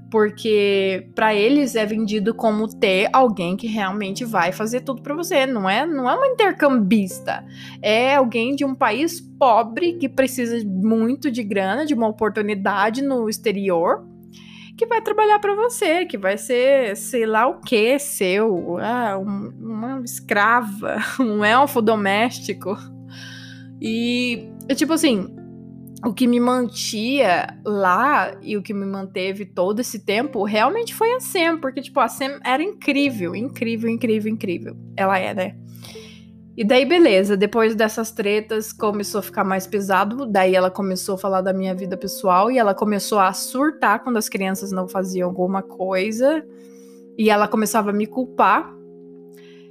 Porque 0.09 1.09
para 1.13 1.33
eles 1.33 1.75
é 1.75 1.85
vendido 1.85 2.33
como 2.33 2.67
ter 2.67 3.09
alguém 3.11 3.57
que 3.57 3.67
realmente 3.67 4.23
vai 4.23 4.51
fazer 4.51 4.81
tudo 4.81 5.01
para 5.01 5.15
você, 5.15 5.45
não 5.45 5.69
é, 5.69 5.85
não 5.85 6.09
é 6.09 6.15
uma 6.15 6.27
intercambista, 6.27 7.45
é 7.81 8.15
alguém 8.15 8.55
de 8.55 8.63
um 8.63 8.73
país 8.73 9.19
pobre 9.19 9.93
que 9.93 10.07
precisa 10.07 10.65
muito 10.65 11.29
de 11.29 11.43
grana, 11.43 11.85
de 11.85 11.93
uma 11.93 12.07
oportunidade 12.07 13.01
no 13.01 13.29
exterior, 13.29 14.05
que 14.77 14.85
vai 14.85 15.01
trabalhar 15.01 15.39
para 15.39 15.55
você, 15.55 16.05
que 16.05 16.17
vai 16.17 16.37
ser, 16.37 16.95
sei 16.95 17.25
lá 17.25 17.47
o 17.47 17.59
que 17.61 17.97
seu, 17.97 18.77
ah, 18.77 19.17
um, 19.17 19.51
uma 19.59 20.01
escrava, 20.05 20.97
um 21.19 21.43
elfo 21.43 21.81
doméstico. 21.81 22.77
E, 23.81 24.47
tipo 24.75 24.93
assim, 24.93 25.35
o 26.05 26.13
que 26.13 26.27
me 26.27 26.39
mantia 26.39 27.57
lá 27.65 28.37
e 28.41 28.55
o 28.55 28.61
que 28.61 28.73
me 28.73 28.85
manteve 28.85 29.45
todo 29.45 29.79
esse 29.79 30.05
tempo 30.05 30.43
realmente 30.43 30.93
foi 30.93 31.11
a 31.13 31.19
Sam, 31.19 31.57
porque, 31.59 31.81
tipo, 31.81 31.99
a 31.99 32.07
Sam 32.07 32.39
era 32.45 32.61
incrível, 32.61 33.35
incrível, 33.35 33.89
incrível, 33.89 34.31
incrível. 34.31 34.77
Ela 34.95 35.17
é, 35.17 35.33
né? 35.33 35.55
E 36.55 36.63
daí, 36.63 36.85
beleza, 36.85 37.37
depois 37.37 37.75
dessas 37.75 38.11
tretas 38.11 38.73
começou 38.73 39.19
a 39.19 39.21
ficar 39.21 39.43
mais 39.43 39.67
pesado. 39.67 40.25
Daí 40.25 40.55
ela 40.55 40.71
começou 40.71 41.15
a 41.15 41.17
falar 41.17 41.41
da 41.41 41.53
minha 41.53 41.75
vida 41.75 41.95
pessoal 41.95 42.49
e 42.49 42.57
ela 42.57 42.73
começou 42.73 43.19
a 43.19 43.31
surtar 43.31 44.03
quando 44.03 44.17
as 44.17 44.27
crianças 44.27 44.71
não 44.71 44.87
faziam 44.87 45.29
alguma 45.29 45.61
coisa. 45.61 46.43
E 47.15 47.29
ela 47.29 47.47
começava 47.47 47.91
a 47.91 47.93
me 47.93 48.07
culpar, 48.07 48.73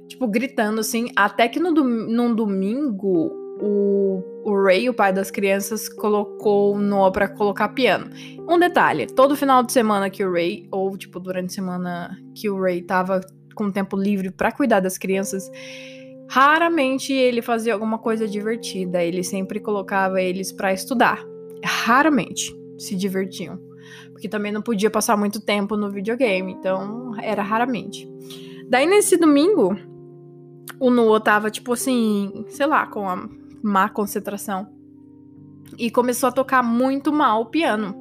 tipo, 0.07 0.27
gritando 0.27 0.79
assim. 0.79 1.09
Até 1.13 1.49
que 1.49 1.59
no 1.59 1.71
num 1.71 2.33
domingo, 2.33 3.46
o, 3.59 4.23
o 4.43 4.63
Ray, 4.63 4.89
o 4.89 4.93
pai 4.93 5.11
das 5.11 5.31
crianças, 5.31 5.89
colocou 5.89 6.77
Noah 6.77 7.11
pra 7.11 7.27
colocar 7.27 7.69
piano. 7.69 8.09
Um 8.47 8.59
detalhe: 8.59 9.07
todo 9.07 9.35
final 9.35 9.63
de 9.63 9.71
semana 9.71 10.09
que 10.09 10.23
o 10.23 10.31
Ray, 10.31 10.67
ou 10.71 10.97
tipo, 10.97 11.19
durante 11.19 11.51
a 11.51 11.55
semana 11.55 12.17
que 12.35 12.49
o 12.49 12.61
Ray 12.61 12.81
tava 12.81 13.21
com 13.55 13.71
tempo 13.71 13.97
livre 13.97 14.29
para 14.29 14.51
cuidar 14.51 14.79
das 14.79 14.97
crianças 14.97 15.49
Raramente 16.29 17.13
ele 17.13 17.41
fazia 17.41 17.73
alguma 17.73 17.97
coisa 17.97 18.27
divertida, 18.27 19.01
ele 19.01 19.23
sempre 19.23 19.59
colocava 19.59 20.21
eles 20.21 20.51
para 20.51 20.73
estudar. 20.73 21.23
Raramente 21.63 22.53
se 22.77 22.95
divertiam, 22.95 23.57
porque 24.11 24.27
também 24.27 24.51
não 24.51 24.61
podia 24.61 24.91
passar 24.91 25.15
muito 25.15 25.39
tempo 25.39 25.77
no 25.77 25.89
videogame, 25.89 26.51
então 26.51 27.13
era 27.21 27.41
raramente. 27.41 28.07
Daí 28.69 28.85
nesse 28.85 29.15
domingo, 29.15 29.77
o 30.79 30.89
Noah 30.89 31.21
tava 31.21 31.49
tipo 31.49 31.71
assim, 31.71 32.45
sei 32.49 32.67
lá, 32.67 32.85
com 32.85 33.09
a 33.09 33.27
má 33.67 33.89
concentração 33.89 34.67
e 35.77 35.91
começou 35.91 36.29
a 36.29 36.31
tocar 36.31 36.63
muito 36.63 37.11
mal 37.11 37.41
o 37.41 37.45
piano. 37.45 37.95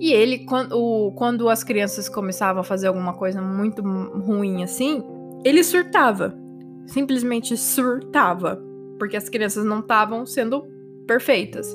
E 0.00 0.12
ele, 0.12 0.46
quando, 0.46 1.12
quando 1.16 1.48
as 1.48 1.62
crianças 1.62 2.08
começavam 2.08 2.62
a 2.62 2.64
fazer 2.64 2.88
alguma 2.88 3.14
coisa 3.14 3.40
muito 3.40 3.82
ruim 3.82 4.64
assim, 4.64 5.02
ele 5.44 5.62
surtava 5.62 6.42
simplesmente 6.86 7.56
surtava, 7.56 8.62
porque 8.98 9.16
as 9.16 9.28
crianças 9.28 9.64
não 9.64 9.80
estavam 9.80 10.24
sendo 10.26 10.66
perfeitas. 11.06 11.74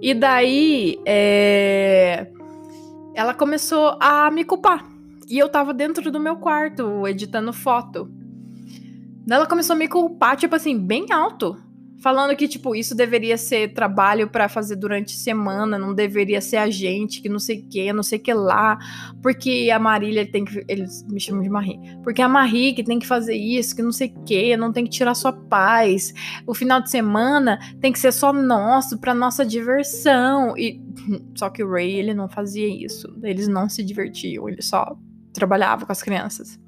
E 0.00 0.14
daí, 0.14 0.98
é... 1.04 2.30
ela 3.14 3.34
começou 3.34 3.96
a 4.00 4.30
me 4.30 4.44
culpar. 4.44 4.86
E 5.28 5.38
eu 5.38 5.48
tava 5.48 5.72
dentro 5.72 6.10
do 6.10 6.18
meu 6.18 6.36
quarto, 6.36 7.06
editando 7.06 7.52
foto. 7.52 8.10
Ela 9.28 9.46
começou 9.46 9.74
a 9.74 9.78
me 9.78 9.86
culpar, 9.86 10.36
tipo 10.36 10.56
assim, 10.56 10.78
bem 10.78 11.06
alto 11.12 11.56
falando 12.00 12.36
que 12.36 12.48
tipo 12.48 12.74
isso 12.74 12.94
deveria 12.94 13.36
ser 13.36 13.72
trabalho 13.72 14.28
para 14.28 14.48
fazer 14.48 14.76
durante 14.76 15.12
semana, 15.12 15.78
não 15.78 15.94
deveria 15.94 16.40
ser 16.40 16.56
a 16.56 16.68
gente 16.70 17.20
que 17.20 17.28
não 17.28 17.38
sei 17.38 17.62
que, 17.62 17.92
não 17.92 18.02
sei 18.02 18.18
que 18.18 18.32
lá, 18.32 18.78
porque 19.22 19.70
a 19.72 19.78
Marília 19.78 20.26
tem 20.26 20.44
que 20.44 20.64
eles 20.68 21.06
me 21.08 21.20
chamam 21.20 21.42
de 21.42 21.48
Marie, 21.48 21.78
porque 22.02 22.22
a 22.22 22.28
Marie 22.28 22.74
que 22.74 22.82
tem 22.82 22.98
que 22.98 23.06
fazer 23.06 23.34
isso, 23.34 23.74
que 23.76 23.82
não 23.82 23.92
sei 23.92 24.14
que, 24.26 24.56
não 24.56 24.72
tem 24.72 24.84
que 24.84 24.90
tirar 24.90 25.14
sua 25.14 25.32
paz. 25.32 26.12
O 26.46 26.54
final 26.54 26.80
de 26.80 26.90
semana 26.90 27.58
tem 27.80 27.92
que 27.92 27.98
ser 27.98 28.12
só 28.12 28.32
nosso 28.32 28.98
para 28.98 29.14
nossa 29.14 29.44
diversão. 29.44 30.56
E 30.56 30.80
só 31.36 31.50
que 31.50 31.62
o 31.62 31.70
Ray 31.70 31.92
ele 31.92 32.14
não 32.14 32.28
fazia 32.28 32.68
isso, 32.68 33.08
eles 33.22 33.48
não 33.48 33.68
se 33.68 33.82
divertiam, 33.82 34.48
ele 34.48 34.62
só 34.62 34.96
trabalhava 35.32 35.86
com 35.86 35.92
as 35.92 36.02
crianças 36.02 36.58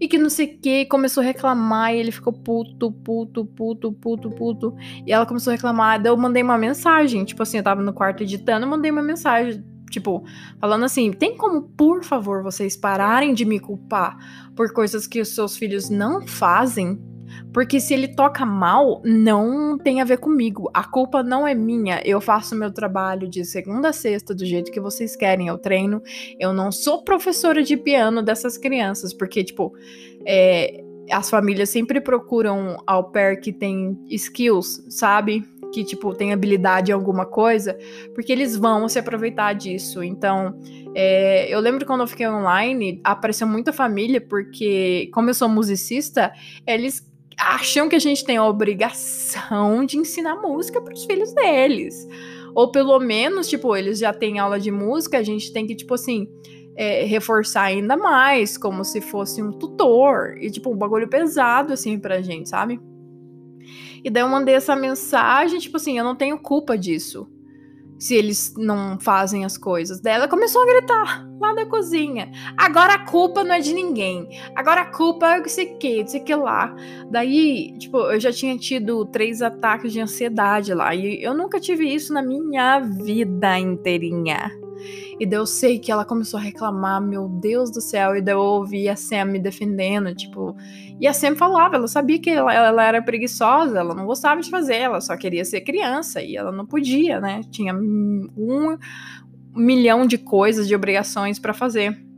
e 0.00 0.08
que 0.08 0.16
não 0.16 0.30
sei 0.30 0.46
o 0.46 0.58
que, 0.58 0.86
começou 0.86 1.22
a 1.22 1.26
reclamar, 1.26 1.94
e 1.94 1.98
ele 1.98 2.10
ficou 2.10 2.32
puto, 2.32 2.90
puto, 2.90 3.44
puto, 3.44 3.92
puto, 3.92 4.30
puto. 4.30 4.74
E 5.06 5.12
ela 5.12 5.26
começou 5.26 5.50
a 5.50 5.54
reclamar, 5.54 6.00
daí 6.00 6.10
eu 6.10 6.16
mandei 6.16 6.42
uma 6.42 6.56
mensagem, 6.56 7.24
tipo 7.24 7.42
assim, 7.42 7.58
eu 7.58 7.62
tava 7.62 7.82
no 7.82 7.92
quarto 7.92 8.22
editando, 8.22 8.64
eu 8.64 8.70
mandei 8.70 8.90
uma 8.90 9.02
mensagem, 9.02 9.62
tipo, 9.90 10.24
falando 10.58 10.84
assim: 10.84 11.12
tem 11.12 11.36
como, 11.36 11.62
por 11.62 12.02
favor, 12.02 12.42
vocês 12.42 12.76
pararem 12.76 13.34
de 13.34 13.44
me 13.44 13.60
culpar 13.60 14.16
por 14.56 14.72
coisas 14.72 15.06
que 15.06 15.20
os 15.20 15.34
seus 15.34 15.56
filhos 15.56 15.90
não 15.90 16.26
fazem? 16.26 16.98
Porque 17.52 17.80
se 17.80 17.94
ele 17.94 18.08
toca 18.08 18.44
mal, 18.44 19.00
não 19.04 19.76
tem 19.78 20.00
a 20.00 20.04
ver 20.04 20.18
comigo. 20.18 20.70
A 20.72 20.84
culpa 20.84 21.22
não 21.22 21.46
é 21.46 21.54
minha. 21.54 22.00
Eu 22.04 22.20
faço 22.20 22.54
meu 22.54 22.72
trabalho 22.72 23.28
de 23.28 23.44
segunda 23.44 23.88
a 23.88 23.92
sexta 23.92 24.34
do 24.34 24.44
jeito 24.44 24.70
que 24.70 24.80
vocês 24.80 25.16
querem. 25.16 25.48
Eu 25.48 25.58
treino. 25.58 26.02
Eu 26.38 26.52
não 26.52 26.70
sou 26.70 27.02
professora 27.04 27.62
de 27.62 27.76
piano 27.76 28.22
dessas 28.22 28.56
crianças, 28.56 29.12
porque, 29.12 29.42
tipo, 29.42 29.72
é, 30.24 30.82
as 31.10 31.28
famílias 31.28 31.68
sempre 31.68 32.00
procuram 32.00 32.76
ao 32.86 33.10
pair 33.10 33.40
que 33.40 33.52
tem 33.52 33.98
skills, 34.08 34.84
sabe? 34.88 35.44
Que, 35.72 35.84
tipo, 35.84 36.14
tem 36.14 36.32
habilidade 36.32 36.90
em 36.90 36.94
alguma 36.94 37.24
coisa, 37.26 37.78
porque 38.14 38.32
eles 38.32 38.56
vão 38.56 38.88
se 38.88 38.98
aproveitar 38.98 39.52
disso. 39.52 40.02
Então, 40.02 40.58
é, 40.94 41.52
eu 41.52 41.60
lembro 41.60 41.86
quando 41.86 42.00
eu 42.00 42.06
fiquei 42.06 42.28
online, 42.28 43.00
apareceu 43.04 43.46
muita 43.46 43.72
família, 43.72 44.20
porque, 44.20 45.08
como 45.12 45.30
eu 45.30 45.34
sou 45.34 45.48
musicista, 45.48 46.32
eles 46.66 47.09
acham 47.40 47.88
que 47.88 47.96
a 47.96 48.00
gente 48.00 48.24
tem 48.24 48.36
a 48.36 48.46
obrigação 48.46 49.84
de 49.84 49.96
ensinar 49.96 50.36
música 50.36 50.80
para 50.80 50.92
os 50.92 51.04
filhos 51.04 51.32
deles. 51.32 52.06
Ou 52.54 52.70
pelo 52.70 52.98
menos, 52.98 53.48
tipo, 53.48 53.74
eles 53.74 53.98
já 53.98 54.12
têm 54.12 54.38
aula 54.38 54.60
de 54.60 54.70
música, 54.70 55.18
a 55.18 55.22
gente 55.22 55.52
tem 55.52 55.66
que, 55.66 55.74
tipo 55.74 55.94
assim, 55.94 56.28
é, 56.76 57.04
reforçar 57.04 57.62
ainda 57.62 57.96
mais, 57.96 58.58
como 58.58 58.84
se 58.84 59.00
fosse 59.00 59.42
um 59.42 59.50
tutor. 59.50 60.36
E, 60.40 60.50
tipo, 60.50 60.70
um 60.70 60.76
bagulho 60.76 61.08
pesado, 61.08 61.72
assim, 61.72 61.98
pra 61.98 62.20
gente, 62.20 62.48
sabe? 62.48 62.80
E 64.02 64.10
daí 64.10 64.22
eu 64.22 64.28
mandei 64.28 64.54
essa 64.54 64.74
mensagem, 64.76 65.58
tipo 65.58 65.76
assim, 65.76 65.98
eu 65.98 66.04
não 66.04 66.16
tenho 66.16 66.38
culpa 66.38 66.76
disso 66.76 67.28
se 68.00 68.14
eles 68.14 68.54
não 68.56 68.98
fazem 68.98 69.44
as 69.44 69.58
coisas. 69.58 70.00
Daí 70.00 70.14
ela 70.14 70.26
começou 70.26 70.62
a 70.62 70.66
gritar 70.66 71.28
lá 71.38 71.52
da 71.52 71.66
cozinha. 71.66 72.32
Agora 72.56 72.94
a 72.94 73.04
culpa 73.04 73.44
não 73.44 73.54
é 73.54 73.60
de 73.60 73.74
ninguém. 73.74 74.26
Agora 74.56 74.80
a 74.80 74.86
culpa 74.86 75.34
é 75.34 75.38
o 75.38 75.42
que 75.42 75.50
sei 75.50 75.66
que, 75.76 76.06
sei 76.08 76.20
que 76.20 76.34
lá. 76.34 76.74
Daí, 77.10 77.76
tipo, 77.78 77.98
eu 77.98 78.18
já 78.18 78.32
tinha 78.32 78.56
tido 78.56 79.04
três 79.04 79.42
ataques 79.42 79.92
de 79.92 80.00
ansiedade 80.00 80.72
lá. 80.72 80.94
E 80.94 81.22
eu 81.22 81.34
nunca 81.34 81.60
tive 81.60 81.84
isso 81.84 82.14
na 82.14 82.22
minha 82.22 82.80
vida 82.80 83.58
inteirinha. 83.58 84.50
E 85.18 85.26
daí 85.26 85.38
eu 85.38 85.46
sei 85.46 85.78
que 85.78 85.90
ela 85.90 86.04
começou 86.04 86.38
a 86.38 86.42
reclamar, 86.42 87.00
meu 87.00 87.28
Deus 87.28 87.70
do 87.70 87.80
céu. 87.80 88.16
E 88.16 88.22
daí 88.22 88.34
eu 88.34 88.40
ouvi 88.40 88.88
a 88.88 88.96
Sam 88.96 89.26
me 89.26 89.38
defendendo, 89.38 90.14
tipo. 90.14 90.56
E 91.00 91.06
a 91.06 91.12
Sam 91.12 91.34
falava, 91.36 91.76
ela 91.76 91.88
sabia 91.88 92.18
que 92.18 92.30
ela, 92.30 92.52
ela 92.52 92.84
era 92.84 93.02
preguiçosa, 93.02 93.78
ela 93.78 93.94
não 93.94 94.06
gostava 94.06 94.40
de 94.40 94.50
fazer, 94.50 94.76
ela 94.76 95.00
só 95.00 95.16
queria 95.16 95.44
ser 95.44 95.62
criança. 95.62 96.22
E 96.22 96.36
ela 96.36 96.52
não 96.52 96.66
podia, 96.66 97.20
né? 97.20 97.42
Tinha 97.50 97.74
um 97.74 98.76
milhão 99.54 100.06
de 100.06 100.18
coisas, 100.18 100.68
de 100.68 100.74
obrigações 100.74 101.38
para 101.38 101.52
fazer. 101.52 102.09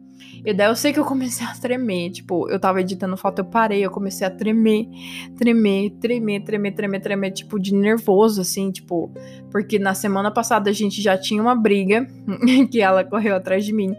E 0.44 0.52
daí 0.52 0.68
eu 0.68 0.74
sei 0.74 0.92
que 0.92 0.98
eu 0.98 1.04
comecei 1.04 1.46
a 1.46 1.52
tremer. 1.54 2.10
Tipo, 2.10 2.48
eu 2.50 2.58
tava 2.58 2.80
editando 2.80 3.16
foto, 3.16 3.38
eu 3.40 3.44
parei, 3.44 3.84
eu 3.84 3.90
comecei 3.90 4.26
a 4.26 4.30
tremer, 4.30 4.88
tremer, 5.36 5.90
tremer, 6.00 6.42
tremer, 6.42 6.74
tremer, 6.74 7.00
tremer, 7.00 7.30
tipo, 7.30 7.60
de 7.60 7.74
nervoso, 7.74 8.40
assim, 8.40 8.70
tipo. 8.72 9.12
Porque 9.50 9.78
na 9.78 9.94
semana 9.94 10.30
passada 10.30 10.68
a 10.68 10.72
gente 10.72 11.00
já 11.00 11.16
tinha 11.16 11.40
uma 11.40 11.54
briga 11.54 12.06
que 12.70 12.80
ela 12.80 13.04
correu 13.04 13.36
atrás 13.36 13.64
de 13.64 13.72
mim. 13.72 13.94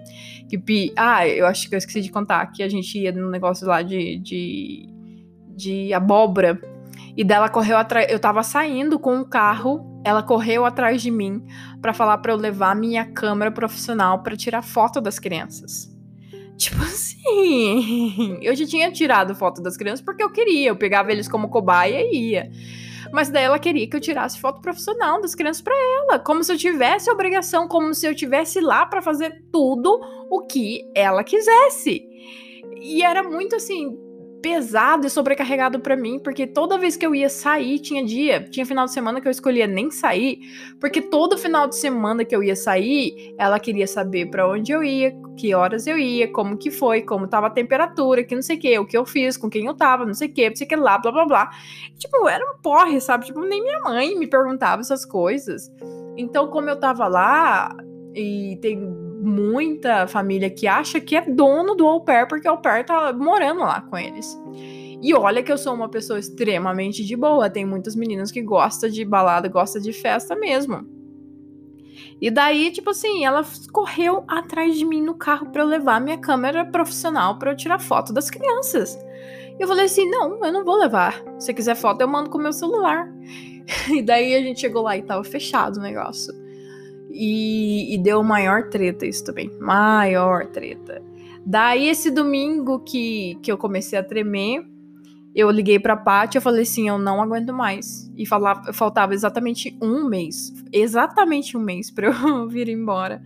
Que, 0.49 0.93
ah, 0.97 1.27
eu 1.27 1.45
acho 1.47 1.69
que 1.69 1.75
eu 1.75 1.77
esqueci 1.77 2.01
de 2.01 2.11
contar 2.11 2.45
que 2.47 2.61
a 2.61 2.69
gente 2.69 2.99
ia 2.99 3.11
no 3.11 3.29
negócio 3.29 3.65
lá 3.65 3.81
de, 3.81 4.19
de, 4.19 4.89
de 5.55 5.93
abóbora. 5.93 6.59
E 7.15 7.23
dela 7.23 7.47
correu 7.47 7.77
atrás. 7.77 8.07
Eu 8.09 8.19
tava 8.19 8.43
saindo 8.43 8.99
com 8.99 9.19
o 9.19 9.25
carro, 9.25 9.85
ela 10.03 10.21
correu 10.21 10.65
atrás 10.65 11.01
de 11.01 11.09
mim 11.09 11.43
para 11.81 11.93
falar 11.93 12.17
para 12.17 12.33
eu 12.33 12.37
levar 12.37 12.75
minha 12.75 13.05
câmera 13.05 13.51
profissional 13.51 14.21
para 14.21 14.35
tirar 14.35 14.61
foto 14.61 14.99
das 14.99 15.19
crianças. 15.19 15.92
Tipo 16.63 16.81
assim, 16.81 18.39
eu 18.41 18.55
já 18.55 18.65
tinha 18.65 18.89
tirado 18.89 19.35
foto 19.35 19.61
das 19.61 19.75
crianças 19.75 19.99
porque 19.99 20.23
eu 20.23 20.31
queria, 20.31 20.69
eu 20.69 20.77
pegava 20.77 21.11
eles 21.11 21.27
como 21.27 21.49
cobaia 21.49 22.09
e 22.09 22.31
ia. 22.31 22.49
Mas 23.11 23.29
daí 23.29 23.43
ela 23.43 23.59
queria 23.59 23.85
que 23.85 23.93
eu 23.93 23.99
tirasse 23.99 24.39
foto 24.39 24.61
profissional 24.61 25.19
das 25.21 25.35
crianças 25.35 25.61
para 25.61 25.75
ela, 25.75 26.19
como 26.19 26.41
se 26.41 26.53
eu 26.53 26.57
tivesse 26.57 27.11
obrigação, 27.11 27.67
como 27.67 27.93
se 27.93 28.07
eu 28.07 28.15
tivesse 28.15 28.61
lá 28.61 28.85
para 28.85 29.01
fazer 29.01 29.43
tudo 29.51 29.99
o 30.29 30.47
que 30.47 30.89
ela 30.95 31.21
quisesse. 31.21 32.07
E 32.81 33.03
era 33.03 33.23
muito 33.23 33.57
assim, 33.57 33.97
pesado 34.43 35.07
e 35.07 35.09
sobrecarregado 35.09 35.79
para 35.79 35.95
mim, 35.95 36.19
porque 36.19 36.45
toda 36.45 36.77
vez 36.77 36.97
que 36.97 37.05
eu 37.05 37.15
ia 37.15 37.29
sair, 37.29 37.79
tinha 37.79 38.03
dia, 38.03 38.41
tinha 38.41 38.65
final 38.65 38.83
de 38.83 38.91
semana 38.91 39.21
que 39.21 39.27
eu 39.27 39.31
escolhia 39.31 39.65
nem 39.65 39.89
sair, 39.89 40.37
porque 40.81 41.01
todo 41.01 41.37
final 41.37 41.65
de 41.65 41.77
semana 41.77 42.25
que 42.25 42.35
eu 42.35 42.43
ia 42.43 42.55
sair, 42.55 43.33
ela 43.37 43.57
queria 43.57 43.87
saber 43.87 44.29
para 44.29 44.45
onde 44.45 44.73
eu 44.73 44.83
ia, 44.83 45.15
que 45.37 45.55
horas 45.55 45.87
eu 45.87 45.97
ia, 45.97 46.29
como 46.29 46.57
que 46.57 46.69
foi, 46.69 47.01
como 47.01 47.25
tava 47.25 47.47
a 47.47 47.49
temperatura, 47.49 48.21
que 48.21 48.35
não 48.35 48.41
sei 48.41 48.57
o 48.57 48.59
que, 48.59 48.79
o 48.79 48.85
que 48.85 48.97
eu 48.97 49.05
fiz, 49.05 49.37
com 49.37 49.49
quem 49.49 49.65
eu 49.65 49.73
tava, 49.73 50.05
não 50.05 50.13
sei 50.13 50.27
o 50.27 50.33
que, 50.33 50.49
não 50.49 50.55
sei 50.57 50.67
o 50.67 50.69
que 50.69 50.75
lá, 50.75 50.97
blá 50.97 51.11
blá 51.13 51.25
blá. 51.25 51.49
Tipo, 51.97 52.27
era 52.27 52.43
um 52.43 52.61
porre, 52.61 52.99
sabe? 52.99 53.25
Tipo, 53.25 53.39
nem 53.39 53.63
minha 53.63 53.79
mãe 53.79 54.13
me 54.19 54.27
perguntava 54.27 54.81
essas 54.81 55.05
coisas. 55.05 55.71
Então, 56.17 56.49
como 56.49 56.69
eu 56.69 56.77
tava 56.77 57.07
lá, 57.07 57.73
e 58.13 58.57
tem 58.61 58.77
muita 59.23 60.07
família 60.07 60.49
que 60.49 60.67
acha 60.67 60.99
que 60.99 61.15
é 61.15 61.21
dono 61.21 61.75
do 61.75 61.87
au 61.87 62.01
pair 62.01 62.27
porque 62.27 62.47
o 62.47 62.51
au 62.51 62.57
pair 62.61 62.85
tá 62.85 63.13
morando 63.13 63.61
lá 63.61 63.81
com 63.81 63.97
eles. 63.97 64.37
E 65.01 65.13
olha 65.13 65.43
que 65.43 65.51
eu 65.51 65.57
sou 65.57 65.73
uma 65.73 65.89
pessoa 65.89 66.17
extremamente 66.17 67.03
de 67.03 67.15
boa. 67.15 67.49
Tem 67.49 67.65
muitas 67.65 67.95
meninas 67.95 68.31
que 68.31 68.41
gostam 68.41 68.89
de 68.89 69.03
balada, 69.03 69.49
gostam 69.49 69.81
de 69.81 69.91
festa 69.91 70.33
mesmo. 70.33 70.87
E 72.21 72.31
daí, 72.31 72.71
tipo 72.71 72.91
assim, 72.91 73.25
ela 73.25 73.43
correu 73.73 74.23
atrás 74.29 74.77
de 74.77 74.85
mim 74.85 75.01
no 75.01 75.13
carro 75.13 75.47
para 75.47 75.61
eu 75.61 75.67
levar 75.67 75.99
minha 75.99 76.17
câmera 76.17 76.63
profissional 76.63 77.37
para 77.37 77.51
eu 77.51 77.57
tirar 77.57 77.79
foto 77.79 78.13
das 78.13 78.29
crianças. 78.29 78.97
E 79.59 79.61
eu 79.61 79.67
falei 79.67 79.85
assim: 79.85 80.09
não, 80.09 80.43
eu 80.45 80.53
não 80.53 80.63
vou 80.63 80.77
levar. 80.77 81.21
Se 81.37 81.53
quiser 81.53 81.75
foto, 81.75 81.99
eu 81.99 82.07
mando 82.07 82.29
com 82.29 82.37
meu 82.37 82.53
celular. 82.53 83.11
E 83.89 84.01
daí 84.01 84.35
a 84.35 84.41
gente 84.41 84.59
chegou 84.59 84.81
lá 84.81 84.97
e 84.97 85.01
tava 85.01 85.23
fechado 85.23 85.77
o 85.77 85.81
negócio. 85.81 86.33
E, 87.15 87.93
e 87.93 87.97
deu 87.99 88.23
maior 88.23 88.69
treta 88.69 89.05
isso 89.05 89.23
também. 89.23 89.51
Maior 89.59 90.47
treta. 90.47 90.99
Daí, 91.45 91.87
esse 91.87 92.09
domingo 92.09 92.79
que, 92.79 93.37
que 93.43 93.51
eu 93.51 93.57
comecei 93.57 93.99
a 93.99 94.03
tremer, 94.03 94.65
eu 95.35 95.51
liguei 95.51 95.79
pra 95.79 95.95
Paty 95.95 96.37
e 96.37 96.41
falei 96.41 96.63
assim: 96.63 96.87
eu 96.87 96.97
não 96.97 97.21
aguento 97.21 97.53
mais. 97.53 98.11
E 98.17 98.25
falava, 98.25 98.73
faltava 98.73 99.13
exatamente 99.13 99.77
um 99.81 100.07
mês. 100.07 100.53
Exatamente 100.71 101.55
um 101.55 101.59
mês 101.59 101.91
pra 101.91 102.07
eu 102.07 102.47
vir 102.49 102.67
embora. 102.67 103.21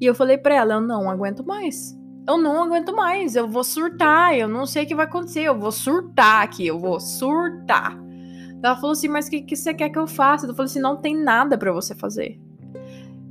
E 0.00 0.06
eu 0.06 0.14
falei 0.14 0.38
pra 0.38 0.54
ela: 0.54 0.74
eu 0.74 0.80
não 0.80 1.10
aguento 1.10 1.44
mais. 1.44 1.96
Eu 2.28 2.36
não 2.36 2.62
aguento 2.62 2.94
mais. 2.94 3.34
Eu 3.34 3.48
vou 3.48 3.64
surtar. 3.64 4.36
Eu 4.36 4.48
não 4.48 4.66
sei 4.66 4.84
o 4.84 4.86
que 4.86 4.94
vai 4.94 5.06
acontecer. 5.06 5.42
Eu 5.42 5.58
vou 5.58 5.72
surtar 5.72 6.42
aqui. 6.42 6.66
Eu 6.66 6.78
vou 6.78 7.00
surtar. 7.00 7.98
Ela 8.62 8.76
falou 8.76 8.92
assim: 8.92 9.08
mas 9.08 9.26
o 9.26 9.30
que, 9.30 9.42
que 9.42 9.56
você 9.56 9.72
quer 9.72 9.88
que 9.88 9.98
eu 9.98 10.06
faça? 10.06 10.46
Eu 10.46 10.54
falei 10.54 10.66
assim: 10.70 10.80
não 10.80 10.96
tem 10.96 11.16
nada 11.16 11.56
para 11.56 11.72
você 11.72 11.94
fazer. 11.94 12.40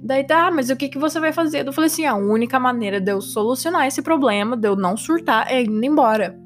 Daí 0.05 0.23
tá, 0.23 0.51
mas 0.51 0.69
o 0.69 0.75
que, 0.75 0.87
que 0.87 0.99
você 0.99 1.19
vai 1.19 1.33
fazer? 1.33 1.65
Eu 1.65 1.73
falei 1.73 1.87
assim: 1.87 2.05
a 2.05 2.13
única 2.13 2.59
maneira 2.59 3.01
de 3.01 3.11
eu 3.11 3.19
solucionar 3.19 3.87
esse 3.87 4.03
problema, 4.03 4.55
de 4.55 4.67
eu 4.67 4.75
não 4.75 4.95
surtar, 4.95 5.51
é 5.51 5.63
indo 5.63 5.83
embora. 5.83 6.39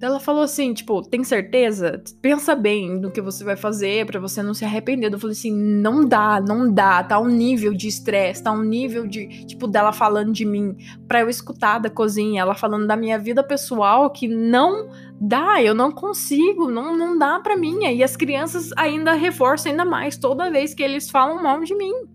Ela 0.00 0.20
falou 0.20 0.42
assim: 0.42 0.72
tipo, 0.72 1.02
tem 1.02 1.24
certeza? 1.24 2.00
Pensa 2.20 2.54
bem 2.54 3.00
no 3.00 3.10
que 3.10 3.20
você 3.20 3.42
vai 3.42 3.56
fazer 3.56 4.06
para 4.06 4.20
você 4.20 4.40
não 4.40 4.54
se 4.54 4.64
arrepender. 4.64 5.12
Eu 5.12 5.18
falei 5.18 5.32
assim: 5.32 5.52
não 5.52 6.06
dá, 6.06 6.40
não 6.40 6.72
dá. 6.72 7.02
Tá 7.02 7.18
um 7.18 7.26
nível 7.26 7.74
de 7.74 7.88
estresse, 7.88 8.44
tá 8.44 8.52
um 8.52 8.62
nível 8.62 9.04
de, 9.04 9.44
tipo, 9.46 9.66
dela 9.66 9.92
falando 9.92 10.32
de 10.32 10.44
mim 10.44 10.76
pra 11.08 11.22
eu 11.22 11.28
escutar 11.28 11.80
da 11.80 11.90
cozinha, 11.90 12.42
ela 12.42 12.54
falando 12.54 12.86
da 12.86 12.96
minha 12.96 13.18
vida 13.18 13.42
pessoal 13.42 14.08
que 14.10 14.28
não 14.28 14.88
dá, 15.20 15.60
eu 15.60 15.74
não 15.74 15.90
consigo, 15.90 16.70
não, 16.70 16.96
não 16.96 17.18
dá 17.18 17.40
pra 17.40 17.56
mim. 17.56 17.80
E 17.84 18.00
as 18.04 18.16
crianças 18.16 18.70
ainda 18.76 19.12
reforçam 19.12 19.72
ainda 19.72 19.84
mais 19.84 20.16
toda 20.16 20.52
vez 20.52 20.72
que 20.72 20.84
eles 20.84 21.10
falam 21.10 21.42
mal 21.42 21.60
de 21.64 21.74
mim. 21.74 22.11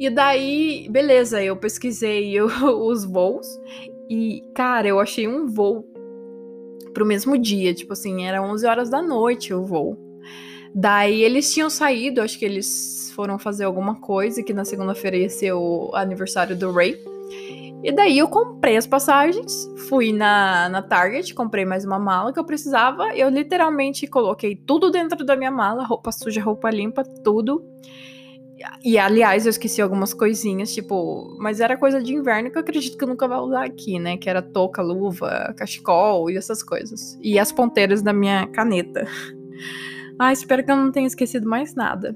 E 0.00 0.08
daí, 0.08 0.88
beleza, 0.88 1.42
eu 1.44 1.54
pesquisei 1.54 2.40
os 2.40 3.04
voos 3.04 3.46
e, 4.08 4.42
cara, 4.54 4.88
eu 4.88 4.98
achei 4.98 5.28
um 5.28 5.46
voo 5.46 5.84
pro 6.94 7.04
mesmo 7.04 7.36
dia, 7.36 7.74
tipo 7.74 7.92
assim, 7.92 8.24
era 8.24 8.42
11 8.42 8.66
horas 8.66 8.88
da 8.88 9.02
noite 9.02 9.52
o 9.52 9.62
voo. 9.62 9.98
Daí 10.74 11.22
eles 11.22 11.52
tinham 11.52 11.68
saído, 11.68 12.22
acho 12.22 12.38
que 12.38 12.46
eles 12.46 13.12
foram 13.14 13.38
fazer 13.38 13.64
alguma 13.64 14.00
coisa, 14.00 14.42
que 14.42 14.54
na 14.54 14.64
segunda-feira 14.64 15.18
ia 15.18 15.28
ser 15.28 15.52
o 15.52 15.90
aniversário 15.92 16.56
do 16.56 16.72
Ray. 16.72 16.96
E 17.84 17.92
daí 17.92 18.16
eu 18.16 18.28
comprei 18.28 18.78
as 18.78 18.86
passagens, 18.86 19.70
fui 19.86 20.14
na, 20.14 20.70
na 20.70 20.80
Target, 20.80 21.34
comprei 21.34 21.66
mais 21.66 21.84
uma 21.84 21.98
mala 21.98 22.32
que 22.32 22.38
eu 22.38 22.44
precisava. 22.44 23.14
Eu 23.14 23.28
literalmente 23.28 24.06
coloquei 24.06 24.56
tudo 24.56 24.90
dentro 24.90 25.26
da 25.26 25.36
minha 25.36 25.50
mala, 25.50 25.84
roupa 25.84 26.10
suja, 26.10 26.42
roupa 26.42 26.70
limpa, 26.70 27.04
tudo. 27.04 27.62
E 28.84 28.98
aliás, 28.98 29.46
eu 29.46 29.50
esqueci 29.50 29.80
algumas 29.80 30.12
coisinhas, 30.12 30.72
tipo, 30.74 31.36
mas 31.38 31.60
era 31.60 31.76
coisa 31.76 32.02
de 32.02 32.14
inverno 32.14 32.50
que 32.50 32.56
eu 32.56 32.62
acredito 32.62 32.96
que 32.96 33.04
eu 33.04 33.08
nunca 33.08 33.26
vou 33.26 33.46
usar 33.46 33.64
aqui, 33.64 33.98
né? 33.98 34.16
Que 34.16 34.28
era 34.28 34.42
touca, 34.42 34.82
luva, 34.82 35.54
cachecol 35.56 36.30
e 36.30 36.36
essas 36.36 36.62
coisas. 36.62 37.18
E 37.22 37.38
as 37.38 37.52
ponteiras 37.52 38.02
da 38.02 38.12
minha 38.12 38.46
caneta. 38.46 39.04
Ah, 40.22 40.34
espero 40.34 40.62
que 40.62 40.70
eu 40.70 40.76
não 40.76 40.92
tenha 40.92 41.06
esquecido 41.06 41.48
mais 41.48 41.74
nada. 41.74 42.14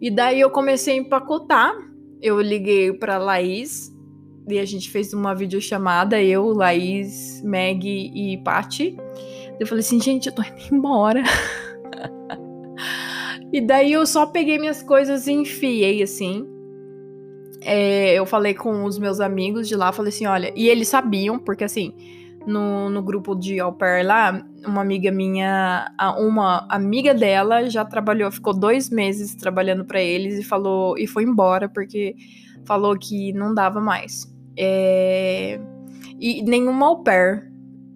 E 0.00 0.10
daí 0.10 0.40
eu 0.40 0.50
comecei 0.50 0.94
a 0.94 0.96
empacotar. 0.96 1.72
Eu 2.20 2.40
liguei 2.40 2.92
pra 2.92 3.18
Laís 3.18 3.94
e 4.48 4.58
a 4.58 4.64
gente 4.64 4.90
fez 4.90 5.12
uma 5.12 5.34
videochamada, 5.34 6.20
eu, 6.20 6.46
Laís, 6.52 7.40
Meg 7.44 7.86
e 7.86 8.36
Pati. 8.38 8.96
Eu 9.60 9.66
falei 9.66 9.80
assim, 9.80 10.00
gente, 10.00 10.26
eu 10.28 10.34
tô 10.34 10.42
indo 10.42 10.74
embora. 10.74 11.22
E 13.56 13.60
daí 13.62 13.92
eu 13.92 14.06
só 14.06 14.26
peguei 14.26 14.58
minhas 14.58 14.82
coisas 14.82 15.26
e 15.26 15.32
enfiei 15.32 16.02
assim. 16.02 16.46
É, 17.62 18.12
eu 18.12 18.26
falei 18.26 18.52
com 18.52 18.84
os 18.84 18.98
meus 18.98 19.18
amigos 19.18 19.66
de 19.66 19.74
lá, 19.74 19.90
falei 19.92 20.10
assim, 20.10 20.26
olha, 20.26 20.52
e 20.54 20.68
eles 20.68 20.88
sabiam, 20.88 21.38
porque 21.38 21.64
assim, 21.64 21.94
no, 22.46 22.90
no 22.90 23.02
grupo 23.02 23.34
de 23.34 23.58
au 23.58 23.72
pair 23.72 24.04
lá, 24.04 24.46
uma 24.66 24.82
amiga 24.82 25.10
minha, 25.10 25.90
uma 26.18 26.66
amiga 26.68 27.14
dela 27.14 27.70
já 27.70 27.82
trabalhou, 27.82 28.30
ficou 28.30 28.52
dois 28.52 28.90
meses 28.90 29.34
trabalhando 29.34 29.86
para 29.86 30.02
eles 30.02 30.38
e 30.38 30.44
falou, 30.44 30.98
e 30.98 31.06
foi 31.06 31.22
embora, 31.22 31.66
porque 31.66 32.14
falou 32.66 32.94
que 32.94 33.32
não 33.32 33.54
dava 33.54 33.80
mais. 33.80 34.30
É, 34.54 35.58
e 36.20 36.42
nenhuma 36.42 36.88
au 36.88 37.02
pair 37.02 37.50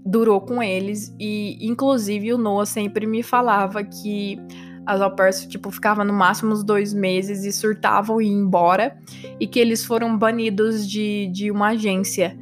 durou 0.06 0.40
com 0.40 0.62
eles, 0.62 1.14
e 1.20 1.58
inclusive 1.60 2.32
o 2.32 2.38
Noah 2.38 2.64
sempre 2.64 3.06
me 3.06 3.22
falava 3.22 3.84
que 3.84 4.38
as 4.86 5.00
au 5.00 5.14
pairs, 5.14 5.46
tipo, 5.46 5.70
ficavam 5.70 6.04
no 6.04 6.12
máximo 6.12 6.52
uns 6.52 6.64
dois 6.64 6.92
meses 6.92 7.44
e 7.44 7.52
surtavam 7.52 8.20
e 8.20 8.26
iam 8.26 8.40
embora. 8.40 8.96
E 9.38 9.46
que 9.46 9.58
eles 9.58 9.84
foram 9.84 10.16
banidos 10.16 10.88
de, 10.88 11.28
de 11.28 11.50
uma 11.50 11.68
agência. 11.68 12.38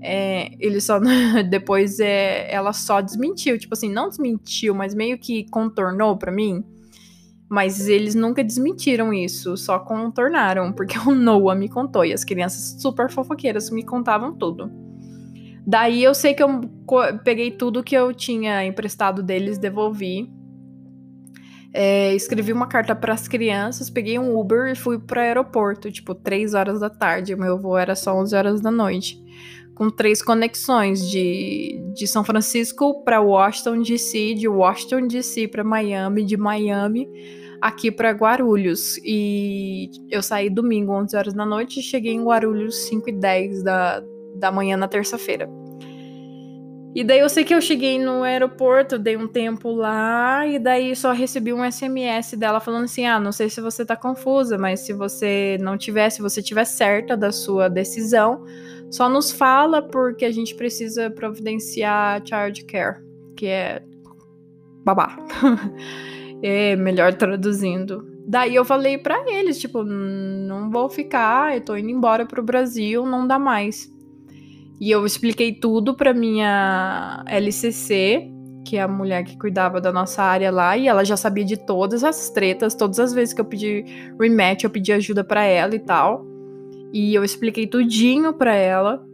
É, 0.00 0.52
ele 0.58 0.80
só. 0.80 0.98
Depois 1.48 1.98
é, 2.00 2.52
ela 2.52 2.72
só 2.72 3.00
desmentiu. 3.00 3.58
Tipo 3.58 3.74
assim, 3.74 3.90
não 3.90 4.08
desmentiu, 4.08 4.74
mas 4.74 4.94
meio 4.94 5.18
que 5.18 5.48
contornou 5.50 6.16
para 6.16 6.32
mim. 6.32 6.64
Mas 7.48 7.88
eles 7.88 8.14
nunca 8.14 8.44
desmentiram 8.44 9.12
isso, 9.12 9.56
só 9.56 9.80
contornaram, 9.80 10.72
porque 10.72 10.96
o 10.96 11.12
Noah 11.12 11.58
me 11.58 11.68
contou 11.68 12.04
e 12.04 12.12
as 12.12 12.22
crianças 12.22 12.80
super 12.80 13.10
fofoqueiras 13.10 13.70
me 13.70 13.84
contavam 13.84 14.32
tudo. 14.32 14.70
Daí 15.66 16.02
eu 16.02 16.14
sei 16.14 16.32
que 16.32 16.42
eu 16.44 16.60
peguei 17.24 17.50
tudo 17.50 17.82
que 17.82 17.96
eu 17.96 18.14
tinha 18.14 18.64
emprestado 18.64 19.20
deles, 19.20 19.58
devolvi 19.58 20.32
é, 21.72 22.14
escrevi 22.14 22.52
uma 22.52 22.66
carta 22.66 22.94
para 22.94 23.14
as 23.14 23.28
crianças, 23.28 23.88
peguei 23.88 24.18
um 24.18 24.38
Uber 24.38 24.72
e 24.72 24.74
fui 24.74 24.98
para 24.98 25.20
o 25.20 25.24
aeroporto, 25.24 25.90
tipo, 25.90 26.14
3 26.14 26.54
horas 26.54 26.80
da 26.80 26.90
tarde. 26.90 27.34
O 27.34 27.38
meu 27.38 27.58
voo 27.58 27.76
era 27.76 27.94
só 27.94 28.14
11 28.16 28.34
horas 28.34 28.60
da 28.60 28.70
noite. 28.70 29.18
Com 29.74 29.88
três 29.88 30.20
conexões 30.20 31.08
de, 31.08 31.80
de 31.94 32.06
São 32.06 32.22
Francisco 32.22 33.02
para 33.02 33.20
Washington 33.20 33.80
DC, 33.82 34.34
de 34.34 34.46
Washington 34.46 35.06
DC 35.06 35.48
para 35.48 35.64
Miami, 35.64 36.24
de 36.24 36.36
Miami 36.36 37.08
aqui 37.60 37.90
para 37.90 38.10
Guarulhos. 38.10 38.98
E 39.04 39.90
eu 40.10 40.22
saí 40.22 40.50
domingo, 40.50 40.92
11 40.92 41.16
horas 41.16 41.34
da 41.34 41.46
noite, 41.46 41.80
e 41.80 41.82
cheguei 41.82 42.12
em 42.12 42.24
Guarulhos 42.24 42.88
5 42.88 43.08
e 43.08 43.12
10 43.12 43.62
da, 43.62 44.02
da 44.36 44.50
manhã 44.50 44.76
na 44.76 44.88
terça-feira. 44.88 45.48
E 46.92 47.04
daí 47.04 47.20
eu 47.20 47.28
sei 47.28 47.44
que 47.44 47.54
eu 47.54 47.60
cheguei 47.60 47.98
no 47.98 48.24
aeroporto, 48.24 48.98
dei 48.98 49.16
um 49.16 49.28
tempo 49.28 49.70
lá, 49.70 50.44
e 50.44 50.58
daí 50.58 50.96
só 50.96 51.12
recebi 51.12 51.52
um 51.52 51.70
SMS 51.70 52.36
dela 52.36 52.58
falando 52.58 52.84
assim: 52.84 53.06
ah, 53.06 53.20
não 53.20 53.30
sei 53.30 53.48
se 53.48 53.60
você 53.60 53.84
tá 53.84 53.94
confusa, 53.94 54.58
mas 54.58 54.80
se 54.80 54.92
você 54.92 55.56
não 55.60 55.78
tiver, 55.78 56.10
se 56.10 56.20
você 56.20 56.42
tiver 56.42 56.64
certa 56.64 57.16
da 57.16 57.30
sua 57.30 57.68
decisão, 57.68 58.44
só 58.90 59.08
nos 59.08 59.30
fala 59.30 59.80
porque 59.80 60.24
a 60.24 60.32
gente 60.32 60.54
precisa 60.56 61.08
providenciar 61.08 62.22
child 62.26 62.64
care, 62.64 62.96
que 63.36 63.46
é 63.46 63.82
babá. 64.84 65.16
é 66.42 66.74
melhor 66.74 67.14
traduzindo. 67.14 68.08
Daí 68.26 68.54
eu 68.54 68.64
falei 68.64 68.98
para 68.98 69.30
eles, 69.30 69.58
tipo, 69.58 69.84
não 69.84 70.70
vou 70.70 70.88
ficar, 70.88 71.54
eu 71.54 71.60
tô 71.60 71.76
indo 71.76 71.90
embora 71.90 72.26
pro 72.26 72.42
Brasil, 72.42 73.06
não 73.06 73.26
dá 73.26 73.38
mais. 73.38 73.90
E 74.80 74.90
eu 74.90 75.04
expliquei 75.04 75.52
tudo 75.52 75.94
para 75.94 76.14
minha 76.14 77.22
LCC, 77.26 78.30
que 78.64 78.78
é 78.78 78.82
a 78.82 78.88
mulher 78.88 79.24
que 79.24 79.36
cuidava 79.36 79.78
da 79.78 79.92
nossa 79.92 80.22
área 80.22 80.50
lá, 80.50 80.76
e 80.76 80.88
ela 80.88 81.04
já 81.04 81.16
sabia 81.16 81.44
de 81.44 81.56
todas 81.56 82.02
as 82.02 82.30
tretas, 82.30 82.74
todas 82.74 82.98
as 82.98 83.12
vezes 83.12 83.34
que 83.34 83.40
eu 83.40 83.44
pedi 83.44 83.84
rematch, 84.18 84.64
eu 84.64 84.70
pedi 84.70 84.90
ajuda 84.92 85.22
para 85.22 85.44
ela 85.44 85.74
e 85.74 85.78
tal. 85.78 86.24
E 86.92 87.14
eu 87.14 87.22
expliquei 87.22 87.66
tudinho 87.66 88.32
para 88.32 88.54
ela. 88.54 89.06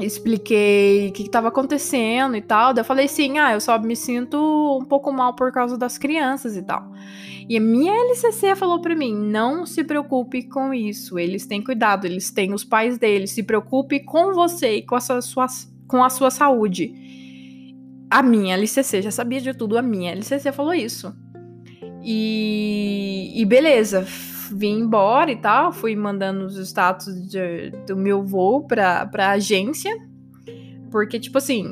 Expliquei 0.00 1.08
o 1.08 1.12
que 1.12 1.22
estava 1.22 1.48
acontecendo 1.48 2.36
e 2.36 2.42
tal. 2.42 2.72
Daí 2.74 2.82
eu 2.82 2.84
falei 2.84 3.06
assim: 3.06 3.38
ah, 3.38 3.52
eu 3.52 3.60
só 3.60 3.78
me 3.78 3.94
sinto 3.96 4.78
um 4.80 4.84
pouco 4.84 5.12
mal 5.12 5.34
por 5.34 5.52
causa 5.52 5.76
das 5.76 5.98
crianças 5.98 6.56
e 6.56 6.62
tal. 6.62 6.90
E 7.48 7.56
a 7.56 7.60
minha 7.60 7.92
LCC 7.92 8.56
falou 8.56 8.80
para 8.80 8.94
mim: 8.94 9.14
não 9.14 9.66
se 9.66 9.84
preocupe 9.84 10.44
com 10.44 10.72
isso, 10.72 11.18
eles 11.18 11.46
têm 11.46 11.62
cuidado, 11.62 12.06
eles 12.06 12.30
têm 12.30 12.52
os 12.52 12.64
pais 12.64 12.98
deles, 12.98 13.30
se 13.30 13.42
preocupe 13.42 14.00
com 14.00 14.32
você 14.32 14.76
e 14.76 14.82
com 14.82 14.96
a 14.96 15.00
sua, 15.00 15.46
com 15.86 16.02
a 16.02 16.10
sua 16.10 16.30
saúde. 16.30 16.94
A 18.10 18.22
minha 18.22 18.54
LCC 18.54 19.02
já 19.02 19.10
sabia 19.10 19.40
de 19.40 19.52
tudo, 19.54 19.76
a 19.76 19.82
minha 19.82 20.12
LCC 20.12 20.52
falou 20.52 20.74
isso. 20.74 21.14
E, 22.02 23.32
e 23.34 23.44
beleza, 23.44 24.06
vim 24.52 24.80
embora 24.80 25.30
e 25.30 25.36
tal, 25.36 25.72
fui 25.72 25.94
mandando 25.94 26.44
os 26.44 26.56
status 26.56 27.28
de, 27.28 27.70
do 27.86 27.96
meu 27.96 28.22
voo 28.22 28.66
pra, 28.66 29.06
pra 29.06 29.30
agência, 29.30 29.94
porque, 30.90 31.18
tipo 31.18 31.38
assim, 31.38 31.64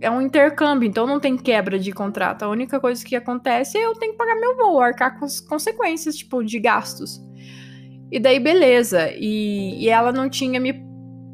é 0.00 0.10
um 0.10 0.20
intercâmbio, 0.20 0.88
então 0.88 1.06
não 1.06 1.20
tem 1.20 1.36
quebra 1.36 1.78
de 1.78 1.92
contrato. 1.92 2.42
A 2.42 2.48
única 2.48 2.80
coisa 2.80 3.04
que 3.04 3.14
acontece 3.14 3.78
é 3.78 3.84
eu 3.84 3.94
tenho 3.94 4.12
que 4.12 4.18
pagar 4.18 4.34
meu 4.36 4.56
voo, 4.56 4.80
arcar 4.80 5.18
com 5.18 5.24
as 5.24 5.40
consequências, 5.40 6.16
tipo, 6.16 6.42
de 6.42 6.58
gastos. 6.58 7.20
E 8.10 8.18
daí, 8.18 8.40
beleza. 8.40 9.10
E, 9.12 9.84
e 9.84 9.88
ela 9.88 10.10
não 10.10 10.28
tinha 10.28 10.58
me 10.58 10.72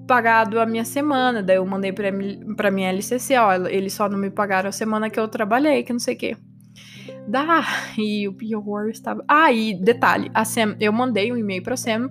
pagado 0.07 0.61
a 0.61 0.67
minha 0.67 0.85
semana. 0.85 1.43
Daí 1.43 1.57
eu 1.57 1.67
mandei 1.67 1.93
pra, 1.93 2.09
pra 2.57 2.71
minha 2.71 2.91
LCC, 2.91 3.37
ó, 3.39 3.55
eles 3.67 3.93
só 3.93 4.09
não 4.09 4.19
me 4.19 4.31
pagaram 4.31 4.69
a 4.69 4.73
semana 4.73 5.09
que 5.09 5.19
eu 5.19 5.29
trabalhei, 5.29 5.83
que 5.83 5.93
não 5.93 6.01
sei 6.01 6.15
o 6.15 6.19
quê. 6.19 6.37
Dá, 7.27 7.65
e 7.99 8.29
o 8.29 8.33
pior 8.33 8.89
estava. 8.89 9.25
Ah, 9.27 9.53
e 9.53 9.75
detalhe, 9.75 10.31
a 10.33 10.45
Sam, 10.45 10.77
eu 10.81 10.93
mandei 10.93 11.33
um 11.33 11.37
e-mail 11.37 11.63
pra 11.63 11.77
Sam 11.77 12.11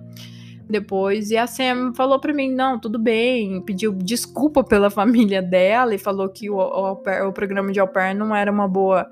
depois 0.68 1.30
e 1.30 1.36
a 1.36 1.46
Sam 1.46 1.92
falou 1.94 2.18
para 2.18 2.32
mim: 2.32 2.50
não, 2.52 2.78
tudo 2.78 2.98
bem, 2.98 3.60
pediu 3.62 3.92
desculpa 3.92 4.62
pela 4.64 4.90
família 4.90 5.40
dela 5.40 5.94
e 5.94 5.98
falou 5.98 6.28
que 6.28 6.50
o, 6.50 6.56
o, 6.56 6.92
o 7.28 7.32
programa 7.32 7.72
de 7.72 7.80
au 7.80 7.88
pair 7.88 8.14
não 8.14 8.34
era 8.34 8.50
uma 8.50 8.68
boa. 8.68 9.06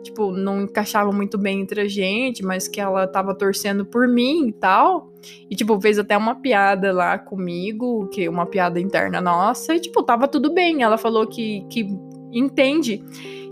Tipo, 0.00 0.30
não 0.30 0.62
encaixava 0.62 1.10
muito 1.10 1.36
bem 1.36 1.60
entre 1.60 1.80
a 1.80 1.88
gente, 1.88 2.42
mas 2.42 2.68
que 2.68 2.80
ela 2.80 3.06
tava 3.06 3.34
torcendo 3.34 3.84
por 3.84 4.06
mim 4.06 4.46
e 4.46 4.52
tal. 4.52 5.12
E, 5.50 5.56
tipo, 5.56 5.78
fez 5.80 5.98
até 5.98 6.16
uma 6.16 6.36
piada 6.36 6.92
lá 6.92 7.18
comigo, 7.18 8.08
que 8.08 8.28
uma 8.28 8.46
piada 8.46 8.80
interna 8.80 9.20
nossa, 9.20 9.74
e, 9.74 9.80
tipo, 9.80 10.02
tava 10.04 10.28
tudo 10.28 10.54
bem. 10.54 10.82
Ela 10.82 10.96
falou 10.96 11.26
que, 11.26 11.66
que 11.68 11.84
entende 12.32 13.04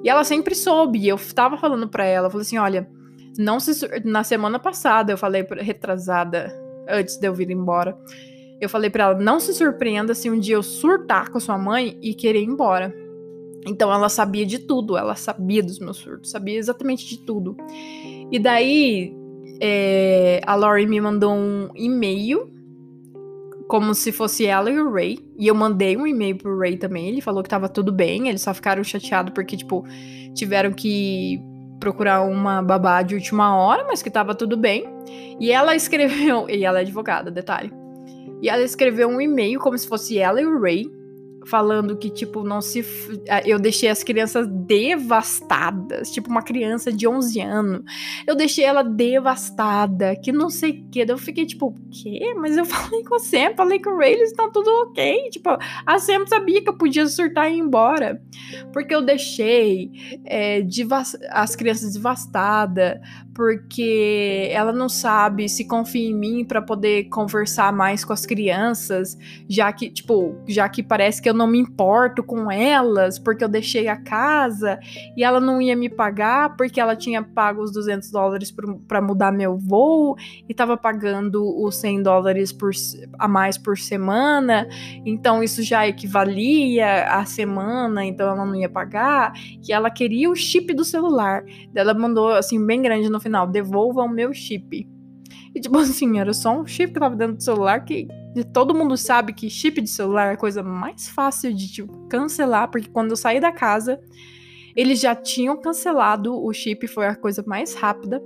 e 0.06 0.08
ela 0.08 0.22
sempre 0.22 0.54
soube. 0.54 1.08
Eu 1.08 1.18
tava 1.34 1.58
falando 1.58 1.88
pra 1.88 2.04
ela, 2.04 2.28
eu 2.28 2.30
falei 2.30 2.42
assim: 2.42 2.58
olha, 2.58 2.88
não 3.36 3.58
se. 3.58 3.84
Na 4.04 4.22
semana 4.22 4.56
passada, 4.56 5.12
eu 5.12 5.18
falei, 5.18 5.44
retrasada, 5.58 6.56
antes 6.88 7.16
de 7.16 7.26
eu 7.26 7.34
vir 7.34 7.50
embora, 7.50 7.98
eu 8.60 8.68
falei 8.68 8.88
para 8.88 9.02
ela: 9.02 9.18
não 9.18 9.40
se 9.40 9.52
surpreenda 9.52 10.14
se 10.14 10.30
um 10.30 10.38
dia 10.38 10.54
eu 10.54 10.62
surtar 10.62 11.28
com 11.28 11.38
a 11.38 11.40
sua 11.40 11.58
mãe 11.58 11.98
e 12.00 12.14
querer 12.14 12.40
ir 12.40 12.44
embora. 12.44 12.94
Então 13.66 13.92
ela 13.92 14.08
sabia 14.08 14.46
de 14.46 14.60
tudo, 14.60 14.96
ela 14.96 15.16
sabia 15.16 15.60
dos 15.60 15.80
meus 15.80 15.96
surtos, 15.96 16.30
sabia 16.30 16.56
exatamente 16.56 17.04
de 17.04 17.18
tudo. 17.18 17.56
E 18.30 18.38
daí 18.38 19.12
é, 19.60 20.40
a 20.46 20.54
Lori 20.54 20.86
me 20.86 21.00
mandou 21.00 21.32
um 21.32 21.68
e-mail 21.74 22.48
como 23.68 23.94
se 23.94 24.12
fosse 24.12 24.46
ela 24.46 24.70
e 24.70 24.78
o 24.78 24.92
Ray. 24.92 25.18
E 25.36 25.46
eu 25.46 25.54
mandei 25.54 25.96
um 25.96 26.06
e-mail 26.06 26.36
pro 26.36 26.58
Ray 26.58 26.76
também. 26.76 27.08
Ele 27.08 27.20
falou 27.20 27.42
que 27.42 27.48
tava 27.48 27.68
tudo 27.68 27.92
bem. 27.92 28.28
Eles 28.28 28.42
só 28.42 28.54
ficaram 28.54 28.82
chateados 28.84 29.32
porque, 29.34 29.56
tipo, 29.56 29.84
tiveram 30.34 30.72
que 30.72 31.40
procurar 31.80 32.22
uma 32.22 32.62
babá 32.62 33.02
de 33.02 33.14
última 33.14 33.56
hora, 33.56 33.84
mas 33.84 34.02
que 34.02 34.10
tava 34.10 34.34
tudo 34.34 34.56
bem. 34.56 34.84
E 35.40 35.50
ela 35.50 35.74
escreveu. 35.74 36.46
E 36.50 36.64
ela 36.64 36.78
é 36.78 36.82
advogada, 36.82 37.30
detalhe. 37.30 37.72
E 38.40 38.48
ela 38.48 38.62
escreveu 38.62 39.08
um 39.08 39.20
e-mail 39.20 39.58
como 39.60 39.76
se 39.76 39.88
fosse 39.88 40.18
ela 40.18 40.40
e 40.40 40.46
o 40.46 40.60
Ray 40.60 40.95
falando 41.50 41.96
que, 41.96 42.10
tipo, 42.10 42.42
não 42.42 42.60
se. 42.60 42.84
Eu 43.44 43.58
deixei 43.58 43.88
as 43.88 44.02
crianças 44.02 44.46
devastadas. 44.48 46.10
Tipo, 46.10 46.30
uma 46.30 46.42
criança 46.42 46.92
de 46.92 47.06
11 47.06 47.40
anos. 47.40 47.82
Eu 48.26 48.34
deixei 48.34 48.64
ela 48.64 48.82
devastada, 48.82 50.16
que 50.16 50.32
não 50.32 50.50
sei 50.50 50.70
o 50.70 50.90
quê. 50.90 51.04
Eu 51.08 51.18
fiquei, 51.18 51.46
tipo, 51.46 51.68
o 51.68 51.74
quê? 51.90 52.34
Mas 52.36 52.56
eu 52.56 52.64
falei 52.66 53.04
com 53.04 53.14
a 53.14 53.18
Sam, 53.18 53.54
falei 53.56 53.80
com 53.80 53.90
o 53.90 53.98
Ray, 53.98 54.14
eles 54.14 54.30
estão 54.30 54.50
tudo 54.50 54.68
ok. 54.88 55.30
Tipo, 55.30 55.50
a 55.86 55.98
Sam 55.98 56.26
sabia 56.26 56.62
que 56.62 56.68
eu 56.68 56.76
podia 56.76 57.06
surtar 57.06 57.50
e 57.50 57.56
ir 57.56 57.60
embora. 57.60 58.20
Porque 58.72 58.94
eu 58.94 59.02
deixei 59.02 59.90
é, 60.24 60.62
as 61.30 61.56
crianças 61.56 61.94
devastadas, 61.94 62.98
porque 63.36 64.48
ela 64.50 64.72
não 64.72 64.88
sabe 64.88 65.46
se 65.46 65.66
confia 65.66 66.08
em 66.08 66.14
mim 66.14 66.44
para 66.44 66.62
poder 66.62 67.04
conversar 67.10 67.70
mais 67.70 68.02
com 68.02 68.14
as 68.14 68.24
crianças, 68.24 69.16
já 69.46 69.70
que, 69.72 69.90
tipo, 69.90 70.34
já 70.48 70.66
que 70.70 70.82
parece 70.82 71.20
que 71.20 71.28
eu 71.28 71.34
não 71.36 71.46
me 71.46 71.58
importo 71.58 72.22
com 72.22 72.50
elas, 72.50 73.18
porque 73.18 73.44
eu 73.44 73.48
deixei 73.48 73.88
a 73.88 73.96
casa 73.96 74.78
e 75.16 75.22
ela 75.22 75.40
não 75.40 75.60
ia 75.60 75.76
me 75.76 75.88
pagar 75.88 76.56
porque 76.56 76.80
ela 76.80 76.96
tinha 76.96 77.22
pago 77.22 77.62
os 77.62 77.72
200 77.72 78.10
dólares 78.10 78.54
para 78.88 79.00
mudar 79.00 79.30
meu 79.30 79.56
voo 79.56 80.16
e 80.48 80.54
tava 80.54 80.76
pagando 80.76 81.44
os 81.62 81.76
100 81.76 82.02
dólares 82.02 82.52
por, 82.52 82.70
a 83.18 83.28
mais 83.28 83.58
por 83.58 83.76
semana, 83.76 84.66
então 85.04 85.42
isso 85.42 85.62
já 85.62 85.86
equivalia 85.86 87.04
a 87.04 87.24
semana, 87.24 88.04
então 88.04 88.26
ela 88.26 88.44
não 88.44 88.54
ia 88.54 88.68
pagar, 88.68 89.32
e 89.66 89.72
ela 89.72 89.90
queria 89.90 90.30
o 90.30 90.34
chip 90.34 90.72
do 90.72 90.84
celular. 90.84 91.44
Ela 91.74 91.94
mandou 91.94 92.30
assim 92.30 92.64
bem 92.64 92.82
grande 92.82 93.08
no 93.08 93.20
final, 93.20 93.46
devolva 93.46 94.02
o 94.02 94.08
meu 94.08 94.32
chip. 94.32 94.95
E 95.56 95.60
tipo 95.60 95.78
assim, 95.80 96.20
era 96.20 96.34
só 96.34 96.60
um 96.60 96.66
chip 96.66 96.92
que 96.92 97.00
tava 97.00 97.16
dentro 97.16 97.36
do 97.36 97.42
celular 97.42 97.82
que 97.82 98.06
todo 98.52 98.74
mundo 98.74 98.94
sabe 98.98 99.32
que 99.32 99.48
chip 99.48 99.80
de 99.80 99.88
celular 99.88 100.26
é 100.26 100.34
a 100.34 100.36
coisa 100.36 100.62
mais 100.62 101.08
fácil 101.08 101.54
de 101.54 101.72
tipo, 101.72 102.06
cancelar, 102.08 102.70
porque 102.70 102.90
quando 102.90 103.10
eu 103.10 103.16
saí 103.16 103.40
da 103.40 103.50
casa, 103.50 103.98
eles 104.76 105.00
já 105.00 105.14
tinham 105.14 105.56
cancelado 105.56 106.36
o 106.38 106.52
chip, 106.52 106.86
foi 106.86 107.06
a 107.06 107.16
coisa 107.16 107.42
mais 107.46 107.74
rápida. 107.74 108.22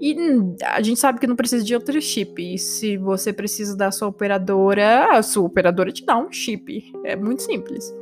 E 0.00 0.16
a 0.62 0.80
gente 0.80 0.98
sabe 0.98 1.18
que 1.18 1.26
não 1.26 1.36
precisa 1.36 1.64
de 1.64 1.74
outro 1.74 2.00
chip. 2.00 2.54
E 2.54 2.58
se 2.58 2.96
você 2.96 3.32
precisa 3.32 3.76
da 3.76 3.90
sua 3.90 4.08
operadora, 4.08 5.16
a 5.16 5.22
sua 5.22 5.44
operadora 5.44 5.90
te 5.90 6.04
dá 6.04 6.16
um 6.18 6.30
chip. 6.30 6.92
É 7.04 7.16
muito 7.16 7.42
simples. 7.42 7.94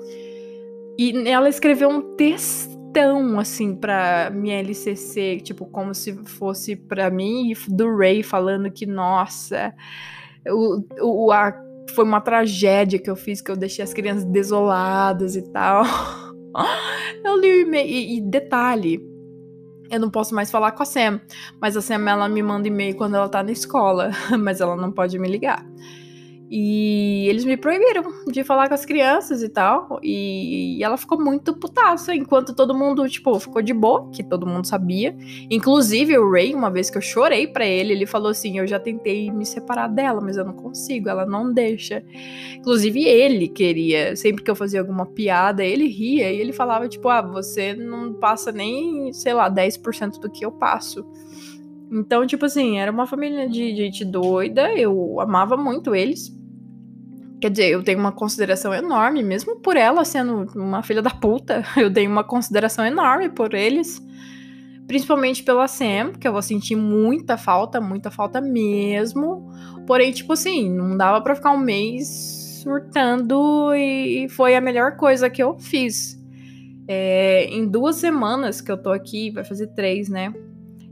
E 0.98 1.28
ela 1.28 1.48
escreveu 1.48 1.88
um 1.88 2.16
texto 2.16 2.83
tão 2.94 3.40
assim 3.40 3.74
pra 3.74 4.30
minha 4.30 4.60
LCC, 4.60 5.40
tipo, 5.42 5.66
como 5.66 5.92
se 5.92 6.14
fosse 6.24 6.76
para 6.76 7.10
mim 7.10 7.50
e 7.50 7.54
do 7.68 7.94
Ray 7.94 8.22
falando 8.22 8.70
que, 8.70 8.86
nossa, 8.86 9.74
o, 10.46 10.84
o, 11.02 11.32
a, 11.32 11.52
foi 11.92 12.04
uma 12.04 12.20
tragédia 12.20 12.98
que 12.98 13.10
eu 13.10 13.16
fiz, 13.16 13.42
que 13.42 13.50
eu 13.50 13.56
deixei 13.56 13.82
as 13.84 13.92
crianças 13.92 14.24
desoladas 14.24 15.34
e 15.34 15.42
tal. 15.50 15.84
eu 17.24 17.36
li 17.38 17.50
o 17.50 17.60
e-mail, 17.62 17.88
e, 17.88 18.18
e 18.18 18.20
detalhe, 18.20 19.04
eu 19.90 19.98
não 19.98 20.08
posso 20.08 20.32
mais 20.32 20.50
falar 20.50 20.70
com 20.70 20.84
a 20.84 20.86
Sam, 20.86 21.20
mas 21.60 21.76
a 21.76 21.82
Sam 21.82 22.08
ela 22.08 22.28
me 22.28 22.42
manda 22.42 22.68
e-mail 22.68 22.96
quando 22.96 23.16
ela 23.16 23.28
tá 23.28 23.42
na 23.42 23.50
escola, 23.50 24.12
mas 24.38 24.60
ela 24.60 24.76
não 24.76 24.92
pode 24.92 25.18
me 25.18 25.28
ligar. 25.28 25.66
E 26.50 27.26
eles 27.28 27.44
me 27.44 27.56
proibiram 27.56 28.04
de 28.30 28.44
falar 28.44 28.68
com 28.68 28.74
as 28.74 28.84
crianças 28.84 29.42
e 29.42 29.48
tal. 29.48 29.98
E, 30.02 30.82
ela 30.82 30.96
ficou 30.96 31.20
muito 31.20 31.54
putaça, 31.54 32.14
enquanto 32.14 32.54
todo 32.54 32.74
mundo, 32.74 33.08
tipo, 33.08 33.38
ficou 33.40 33.62
de 33.62 33.72
boa, 33.72 34.10
que 34.10 34.22
todo 34.22 34.46
mundo 34.46 34.66
sabia. 34.66 35.16
Inclusive 35.50 36.16
o 36.18 36.30
Ray, 36.30 36.54
uma 36.54 36.70
vez 36.70 36.90
que 36.90 36.98
eu 36.98 37.02
chorei 37.02 37.46
para 37.46 37.66
ele, 37.66 37.92
ele 37.92 38.06
falou 38.06 38.30
assim: 38.30 38.58
Eu 38.58 38.66
já 38.66 38.78
tentei 38.78 39.30
me 39.30 39.46
separar 39.46 39.88
dela, 39.88 40.20
mas 40.20 40.36
eu 40.36 40.44
não 40.44 40.54
consigo, 40.54 41.08
ela 41.08 41.24
não 41.24 41.52
deixa. 41.52 42.04
Inclusive 42.56 43.04
ele 43.04 43.48
queria, 43.48 44.14
sempre 44.16 44.42
que 44.42 44.50
eu 44.50 44.56
fazia 44.56 44.80
alguma 44.80 45.06
piada, 45.06 45.64
ele 45.64 45.86
ria 45.86 46.30
e 46.32 46.40
ele 46.40 46.52
falava, 46.52 46.88
tipo, 46.88 47.08
ah, 47.08 47.22
você 47.22 47.74
não 47.74 48.14
passa 48.14 48.52
nem, 48.52 49.12
sei 49.12 49.34
lá, 49.34 49.50
10% 49.50 50.20
do 50.20 50.30
que 50.30 50.44
eu 50.44 50.52
passo. 50.52 51.04
Então, 51.94 52.26
tipo 52.26 52.44
assim, 52.44 52.80
era 52.80 52.90
uma 52.90 53.06
família 53.06 53.48
de 53.48 53.76
gente 53.76 54.04
doida, 54.04 54.72
eu 54.72 55.20
amava 55.20 55.56
muito 55.56 55.94
eles. 55.94 56.36
Quer 57.40 57.50
dizer, 57.50 57.70
eu 57.70 57.84
tenho 57.84 58.00
uma 58.00 58.10
consideração 58.10 58.74
enorme, 58.74 59.22
mesmo 59.22 59.60
por 59.60 59.76
ela 59.76 60.04
sendo 60.04 60.44
uma 60.56 60.82
filha 60.82 61.00
da 61.00 61.10
puta, 61.10 61.62
eu 61.78 61.92
tenho 61.92 62.10
uma 62.10 62.24
consideração 62.24 62.84
enorme 62.84 63.28
por 63.28 63.54
eles. 63.54 64.04
Principalmente 64.88 65.44
pela 65.44 65.68
Sam, 65.68 66.14
que 66.18 66.26
eu 66.26 66.32
vou 66.32 66.42
sentir 66.42 66.74
muita 66.74 67.36
falta, 67.36 67.80
muita 67.80 68.10
falta 68.10 68.40
mesmo. 68.40 69.48
Porém, 69.86 70.10
tipo 70.10 70.32
assim, 70.32 70.68
não 70.68 70.96
dava 70.96 71.20
para 71.20 71.36
ficar 71.36 71.52
um 71.52 71.58
mês 71.58 72.60
surtando 72.60 73.72
e 73.72 74.28
foi 74.30 74.56
a 74.56 74.60
melhor 74.60 74.96
coisa 74.96 75.30
que 75.30 75.42
eu 75.42 75.56
fiz. 75.60 76.20
É, 76.88 77.44
em 77.44 77.68
duas 77.68 77.96
semanas 77.96 78.60
que 78.60 78.70
eu 78.70 78.76
tô 78.76 78.90
aqui, 78.90 79.30
vai 79.30 79.44
fazer 79.44 79.68
três, 79.68 80.08
né? 80.08 80.34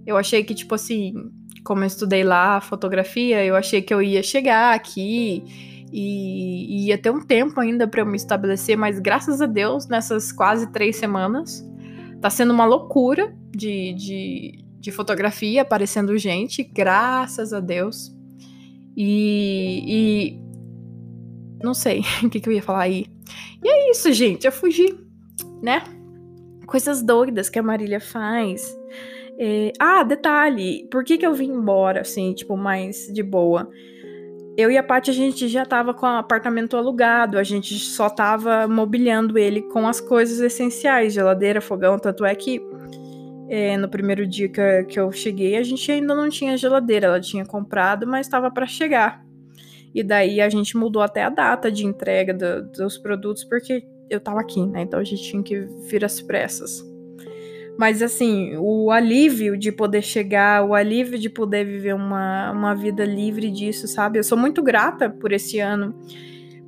Eu 0.06 0.16
achei 0.16 0.42
que, 0.42 0.54
tipo 0.54 0.74
assim, 0.74 1.30
como 1.64 1.82
eu 1.82 1.86
estudei 1.86 2.24
lá 2.24 2.60
fotografia, 2.60 3.44
eu 3.44 3.54
achei 3.54 3.80
que 3.80 3.92
eu 3.92 4.02
ia 4.02 4.22
chegar 4.22 4.74
aqui 4.74 5.44
e, 5.92 6.84
e 6.84 6.86
ia 6.88 6.98
ter 6.98 7.10
um 7.10 7.20
tempo 7.20 7.60
ainda 7.60 7.86
para 7.86 8.00
eu 8.00 8.06
me 8.06 8.16
estabelecer, 8.16 8.76
mas 8.76 8.98
graças 8.98 9.40
a 9.40 9.46
Deus, 9.46 9.86
nessas 9.86 10.32
quase 10.32 10.72
três 10.72 10.96
semanas, 10.96 11.64
tá 12.20 12.30
sendo 12.30 12.52
uma 12.52 12.64
loucura 12.64 13.34
de, 13.50 13.92
de, 13.92 14.64
de 14.80 14.90
fotografia, 14.90 15.62
aparecendo 15.62 16.16
gente, 16.16 16.64
graças 16.64 17.52
a 17.52 17.60
Deus. 17.60 18.14
E, 18.96 19.84
e 19.86 20.42
não 21.62 21.74
sei 21.74 22.02
o 22.22 22.30
que, 22.30 22.40
que 22.40 22.48
eu 22.48 22.52
ia 22.52 22.62
falar 22.62 22.82
aí. 22.82 23.06
E 23.62 23.68
é 23.68 23.90
isso, 23.90 24.12
gente. 24.12 24.46
Eu 24.46 24.52
fugi, 24.52 24.98
né? 25.62 25.82
Coisas 26.66 27.02
doidas 27.02 27.48
que 27.48 27.58
a 27.58 27.62
Marília 27.62 28.00
faz. 28.00 28.74
É... 29.44 29.72
Ah, 29.76 30.04
detalhe. 30.04 30.86
Por 30.88 31.02
que, 31.02 31.18
que 31.18 31.26
eu 31.26 31.34
vim 31.34 31.50
embora, 31.50 32.02
assim, 32.02 32.32
tipo, 32.32 32.56
mais 32.56 33.08
de 33.12 33.24
boa? 33.24 33.68
Eu 34.56 34.70
e 34.70 34.78
a 34.78 34.82
Paty, 34.84 35.10
a 35.10 35.14
gente 35.14 35.48
já 35.48 35.66
tava 35.66 35.92
com 35.92 36.06
o 36.06 36.10
apartamento 36.10 36.76
alugado, 36.76 37.38
a 37.38 37.42
gente 37.42 37.76
só 37.76 38.08
tava 38.08 38.68
mobiliando 38.68 39.36
ele 39.36 39.62
com 39.62 39.88
as 39.88 40.00
coisas 40.00 40.38
essenciais, 40.38 41.12
geladeira, 41.12 41.60
fogão, 41.60 41.98
tanto 41.98 42.24
é 42.24 42.32
que 42.36 42.60
é, 43.48 43.76
no 43.76 43.88
primeiro 43.88 44.26
dia 44.26 44.48
que, 44.48 44.84
que 44.84 45.00
eu 45.00 45.10
cheguei, 45.10 45.56
a 45.56 45.62
gente 45.64 45.90
ainda 45.90 46.14
não 46.14 46.28
tinha 46.28 46.56
geladeira, 46.56 47.06
ela 47.08 47.20
tinha 47.20 47.44
comprado, 47.44 48.06
mas 48.06 48.26
estava 48.26 48.48
para 48.48 48.66
chegar. 48.66 49.24
E 49.92 50.04
daí 50.04 50.40
a 50.40 50.48
gente 50.48 50.76
mudou 50.76 51.02
até 51.02 51.24
a 51.24 51.30
data 51.30 51.72
de 51.72 51.84
entrega 51.84 52.32
do, 52.32 52.70
dos 52.70 52.96
produtos, 52.96 53.42
porque 53.42 53.84
eu 54.08 54.20
tava 54.20 54.40
aqui, 54.40 54.64
né? 54.66 54.82
Então 54.82 55.00
a 55.00 55.04
gente 55.04 55.22
tinha 55.24 55.42
que 55.42 55.66
vir 55.90 56.04
às 56.04 56.20
pressas. 56.20 56.91
Mas 57.78 58.02
assim, 58.02 58.54
o 58.58 58.90
alívio 58.90 59.56
de 59.56 59.72
poder 59.72 60.02
chegar, 60.02 60.64
o 60.64 60.74
alívio 60.74 61.18
de 61.18 61.30
poder 61.30 61.64
viver 61.64 61.94
uma, 61.94 62.52
uma 62.52 62.74
vida 62.74 63.04
livre 63.04 63.50
disso, 63.50 63.88
sabe? 63.88 64.18
Eu 64.18 64.24
sou 64.24 64.36
muito 64.36 64.62
grata 64.62 65.08
por 65.08 65.32
esse 65.32 65.58
ano, 65.58 65.94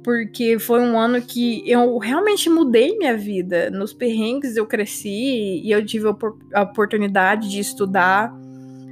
porque 0.02 0.58
foi 0.58 0.80
um 0.80 0.98
ano 0.98 1.20
que 1.20 1.62
eu 1.70 1.98
realmente 1.98 2.48
mudei 2.48 2.96
minha 2.96 3.16
vida. 3.16 3.70
Nos 3.70 3.92
perrengues 3.92 4.56
eu 4.56 4.66
cresci 4.66 5.60
e 5.62 5.70
eu 5.70 5.84
tive 5.84 6.06
a 6.54 6.62
oportunidade 6.62 7.50
de 7.50 7.60
estudar 7.60 8.34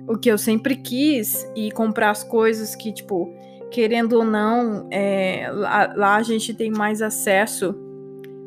o 0.07 0.17
que 0.19 0.31
eu 0.31 0.37
sempre 0.37 0.77
quis 0.77 1.49
e 1.57 1.71
comprar 1.71 2.11
as 2.11 2.23
coisas 2.23 2.75
que, 2.75 2.93
tipo, 2.93 3.33
querendo 3.71 4.15
ou 4.15 4.25
não, 4.25 4.87
é, 4.91 5.49
lá, 5.51 5.93
lá, 5.97 6.17
a 6.17 6.23
gente 6.23 6.53
tem 6.53 6.71
mais 6.71 7.01
acesso, 7.01 7.75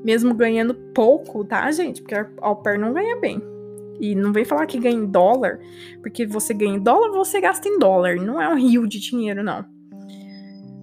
mesmo 0.04 0.34
ganhando 0.34 0.75
pouco, 0.93 1.43
tá, 1.43 1.69
gente? 1.71 2.01
Porque 2.01 2.15
a 2.15 2.28
au 2.41 2.58
pair 2.58 2.78
não 2.78 2.93
ganha 2.93 3.19
bem. 3.19 3.54
E 3.99 4.15
não 4.15 4.34
vem 4.34 4.45
falar 4.45 4.65
que 4.65 4.79
ganha 4.79 4.95
em 4.95 5.05
dólar, 5.05 5.60
porque 6.01 6.25
você 6.25 6.53
ganha 6.53 6.75
em 6.75 6.79
dólar, 6.79 7.10
você 7.12 7.39
gasta 7.39 7.67
em 7.67 7.79
dólar. 7.79 8.15
Não 8.17 8.41
é 8.41 8.49
um 8.49 8.58
rio 8.58 8.88
de 8.88 8.99
dinheiro, 8.99 9.43
não. 9.43 9.65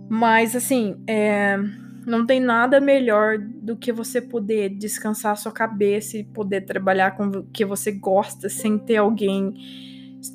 Mas, 0.08 0.54
assim, 0.54 1.02
é, 1.06 1.58
não 2.06 2.26
tem 2.26 2.40
nada 2.40 2.80
melhor 2.80 3.38
do 3.38 3.76
que 3.76 3.92
você 3.92 4.20
poder 4.20 4.70
descansar 4.70 5.36
sua 5.36 5.52
cabeça 5.52 6.18
e 6.18 6.24
poder 6.24 6.62
trabalhar 6.62 7.12
com 7.12 7.26
o 7.26 7.44
que 7.44 7.64
você 7.64 7.92
gosta 7.92 8.48
sem 8.48 8.78
ter 8.78 8.96
alguém 8.96 9.54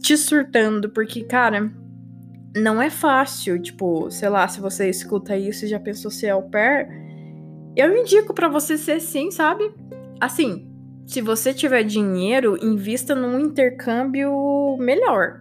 te 0.02 0.18
surtando. 0.18 0.90
Porque, 0.90 1.24
cara, 1.24 1.72
não 2.56 2.82
é 2.82 2.90
fácil, 2.90 3.62
tipo, 3.62 4.10
sei 4.10 4.30
lá, 4.30 4.48
se 4.48 4.60
você 4.60 4.90
escuta 4.90 5.38
isso 5.38 5.66
e 5.66 5.68
já 5.68 5.80
pensou 5.80 6.10
ser 6.10 6.30
au 6.30 6.44
pair, 6.44 6.88
eu 7.76 7.96
indico 7.96 8.34
para 8.34 8.48
você 8.48 8.78
ser 8.78 9.00
sim, 9.00 9.30
sabe? 9.30 9.72
Assim, 10.20 10.67
se 11.08 11.22
você 11.22 11.54
tiver 11.54 11.84
dinheiro, 11.84 12.60
invista 12.62 13.16
num 13.16 13.40
intercâmbio 13.40 14.76
melhor. 14.78 15.40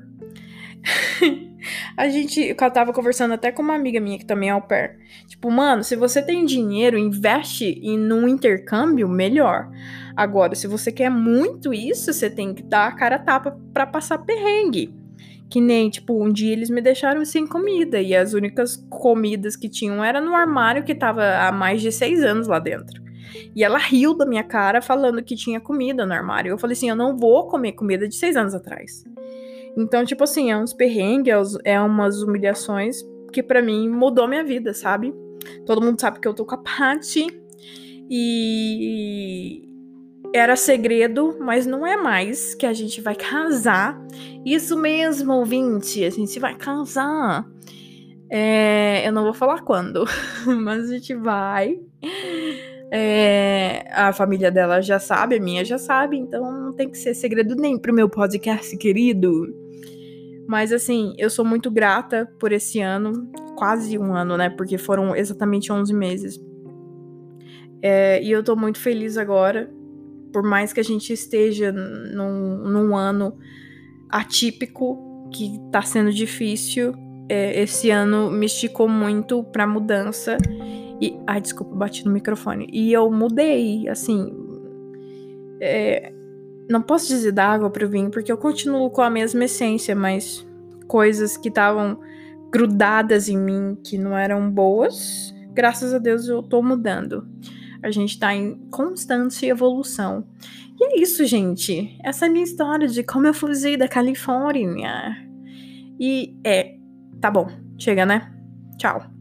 a 1.97 2.09
gente, 2.09 2.41
eu 2.41 2.71
tava 2.71 2.93
conversando 2.93 3.35
até 3.35 3.51
com 3.51 3.63
uma 3.63 3.75
amiga 3.75 4.01
minha 4.01 4.17
que 4.17 4.25
também 4.25 4.49
é 4.49 4.53
au 4.53 4.63
pair. 4.63 4.97
Tipo, 5.27 5.51
mano, 5.51 5.83
se 5.83 5.97
você 5.97 6.23
tem 6.23 6.45
dinheiro, 6.45 6.97
investe 6.97 7.81
em 7.83 7.99
num 7.99 8.29
intercâmbio 8.29 9.09
melhor. 9.09 9.69
Agora, 10.17 10.55
se 10.55 10.69
você 10.69 10.93
quer 10.93 11.11
muito 11.11 11.75
isso, 11.75 12.13
você 12.13 12.31
tem 12.31 12.55
que 12.55 12.63
dar 12.63 12.87
a 12.87 12.93
cara 12.93 13.19
tapa 13.19 13.59
para 13.75 13.87
passar 13.87 14.19
perrengue. 14.19 14.95
Que 15.51 15.61
nem, 15.61 15.91
tipo, 15.91 16.25
um 16.25 16.33
dia 16.33 16.53
eles 16.53 16.71
me 16.71 16.81
deixaram 16.81 17.25
sem 17.25 17.45
comida 17.45 18.01
e 18.01 18.15
as 18.15 18.35
únicas 18.35 18.77
comidas 18.89 19.57
que 19.57 19.69
tinham 19.69 20.05
era 20.05 20.21
no 20.21 20.33
armário 20.33 20.85
que 20.85 20.95
tava 20.95 21.25
há 21.39 21.51
mais 21.51 21.83
de 21.83 21.91
seis 21.91 22.23
anos 22.23 22.47
lá 22.47 22.61
dentro. 22.61 23.06
E 23.55 23.63
ela 23.65 23.79
riu 23.79 24.15
da 24.15 24.27
minha 24.27 24.45
cara 24.45 24.81
falando 24.81 25.23
que 25.23 25.37
tinha 25.37 25.61
comida 25.61 26.07
no 26.07 26.13
armário. 26.13 26.51
Eu 26.51 26.59
falei 26.59 26.75
assim: 26.75 26.89
eu 26.89 26.97
não 26.97 27.17
vou 27.17 27.47
comer 27.47 27.73
comida 27.73 28.09
de 28.09 28.15
seis 28.15 28.37
anos 28.37 28.55
atrás. 28.55 29.05
Então, 29.77 30.05
tipo 30.05 30.25
assim, 30.25 30.51
é 30.51 30.57
uns 30.57 30.73
perrengues, 30.73 31.59
é 31.65 31.79
umas 31.81 32.23
humilhações 32.23 33.03
que 33.33 33.43
para 33.43 33.61
mim 33.61 33.89
mudou 33.89 34.27
minha 34.27 34.43
vida, 34.43 34.73
sabe? 34.73 35.15
Todo 35.67 35.83
mundo 35.83 36.01
sabe 36.01 36.19
que 36.19 36.27
eu 36.27 36.35
tô 36.35 36.45
com 36.45 36.55
a 36.55 36.59
Paty 36.59 37.27
e 38.09 39.69
era 40.35 40.57
segredo, 40.57 41.37
mas 41.41 41.67
não 41.67 41.87
é 41.87 41.97
mais 41.97 42.55
que 42.55 42.67
a 42.67 42.73
gente 42.73 43.01
vai 43.01 43.15
casar. 43.15 44.01
Isso 44.45 44.77
mesmo, 44.77 45.33
ouvinte, 45.35 46.05
a 46.05 46.11
gente 46.11 46.39
vai 46.39 46.55
casar. 46.55 47.47
É, 48.31 49.07
eu 49.07 49.13
não 49.13 49.25
vou 49.25 49.35
falar 49.35 49.63
quando, 49.63 50.05
mas 50.47 50.91
a 50.91 50.95
gente 50.95 51.15
vai. 51.15 51.79
É, 52.91 53.85
a 53.93 54.13
família 54.13 54.51
dela 54.51 54.81
já 54.81 54.99
sabe, 54.99 55.37
a 55.37 55.41
minha 55.41 55.65
já 55.65 55.79
sabe, 55.79 56.17
então 56.17 56.53
não 56.53 56.73
tem 56.73 56.89
que 56.89 56.97
ser 56.97 57.15
segredo 57.15 57.57
nem 57.57 57.79
pro 57.79 57.95
meu 57.95 58.09
podcast 58.09 58.77
querido. 58.77 59.55
Mas 60.47 60.73
assim, 60.73 61.15
eu 61.19 61.29
sou 61.29 61.45
muito 61.45 61.71
grata 61.71 62.31
por 62.39 62.53
esse 62.53 62.81
ano, 62.81 63.29
quase 63.57 63.99
um 63.99 64.15
ano, 64.15 64.37
né? 64.37 64.49
Porque 64.49 64.79
foram 64.79 65.17
exatamente 65.17 65.73
11 65.73 65.93
meses. 65.93 66.41
É, 67.83 68.23
e 68.23 68.31
eu 68.31 68.43
tô 68.43 68.55
muito 68.55 68.79
feliz 68.79 69.17
agora 69.17 69.69
por 70.37 70.43
mais 70.43 70.71
que 70.71 70.81
a 70.81 70.85
gente 70.85 71.15
esteja 71.15 71.73
num, 71.73 72.59
num 72.59 72.95
ano 72.95 73.39
atípico, 74.07 75.31
que 75.33 75.59
tá 75.73 75.81
sendo 75.81 76.13
difícil, 76.13 76.93
é, 77.27 77.63
esse 77.63 77.89
ano 77.91 78.31
me 78.31 78.45
esticou 78.45 78.87
muito 78.87 79.43
pra 79.45 79.67
mudança. 79.67 80.37
E. 81.01 81.19
Ai, 81.27 81.41
desculpa, 81.41 81.75
bati 81.75 82.05
no 82.05 82.13
microfone. 82.13 82.69
E 82.73 82.93
eu 82.93 83.11
mudei, 83.11 83.89
assim. 83.89 84.33
É, 85.61 86.13
não 86.69 86.83
posso 86.83 87.09
dizer 87.09 87.33
da 87.33 87.47
água 87.47 87.71
pro 87.71 87.89
vinho, 87.89 88.11
porque 88.11 88.31
eu 88.31 88.39
continuo 88.39 88.91
com 88.91 89.03
a 89.03 89.11
mesma 89.11 89.45
essência, 89.45 89.95
mas 89.95 90.47
coisas 90.87 91.37
que 91.37 91.49
estavam 91.49 91.99
grudadas 92.51 93.29
em 93.29 93.39
mim, 93.39 93.77
que 93.85 93.99
não 93.99 94.17
eram 94.17 94.51
boas, 94.51 95.35
graças 95.53 95.93
a 95.93 95.99
Deus 95.99 96.29
eu 96.29 96.43
tô 96.43 96.63
mudando. 96.63 97.27
A 97.83 97.91
gente 97.91 98.19
tá 98.19 98.35
em 98.35 98.57
constante 98.71 99.47
evolução. 99.47 100.27
E 100.79 100.85
é 100.85 101.01
isso, 101.01 101.25
gente. 101.25 101.97
Essa 102.05 102.27
é 102.27 102.29
a 102.29 102.33
minha 102.33 102.45
história 102.45 102.89
de 102.89 103.03
como 103.03 103.27
eu 103.27 103.35
fugi 103.35 103.77
da 103.77 103.89
Califórnia. 103.89 105.17
E 105.99 106.37
é, 106.45 106.77
tá 107.21 107.31
bom. 107.31 107.47
Chega, 107.79 108.05
né? 108.05 108.33
Tchau. 108.79 109.16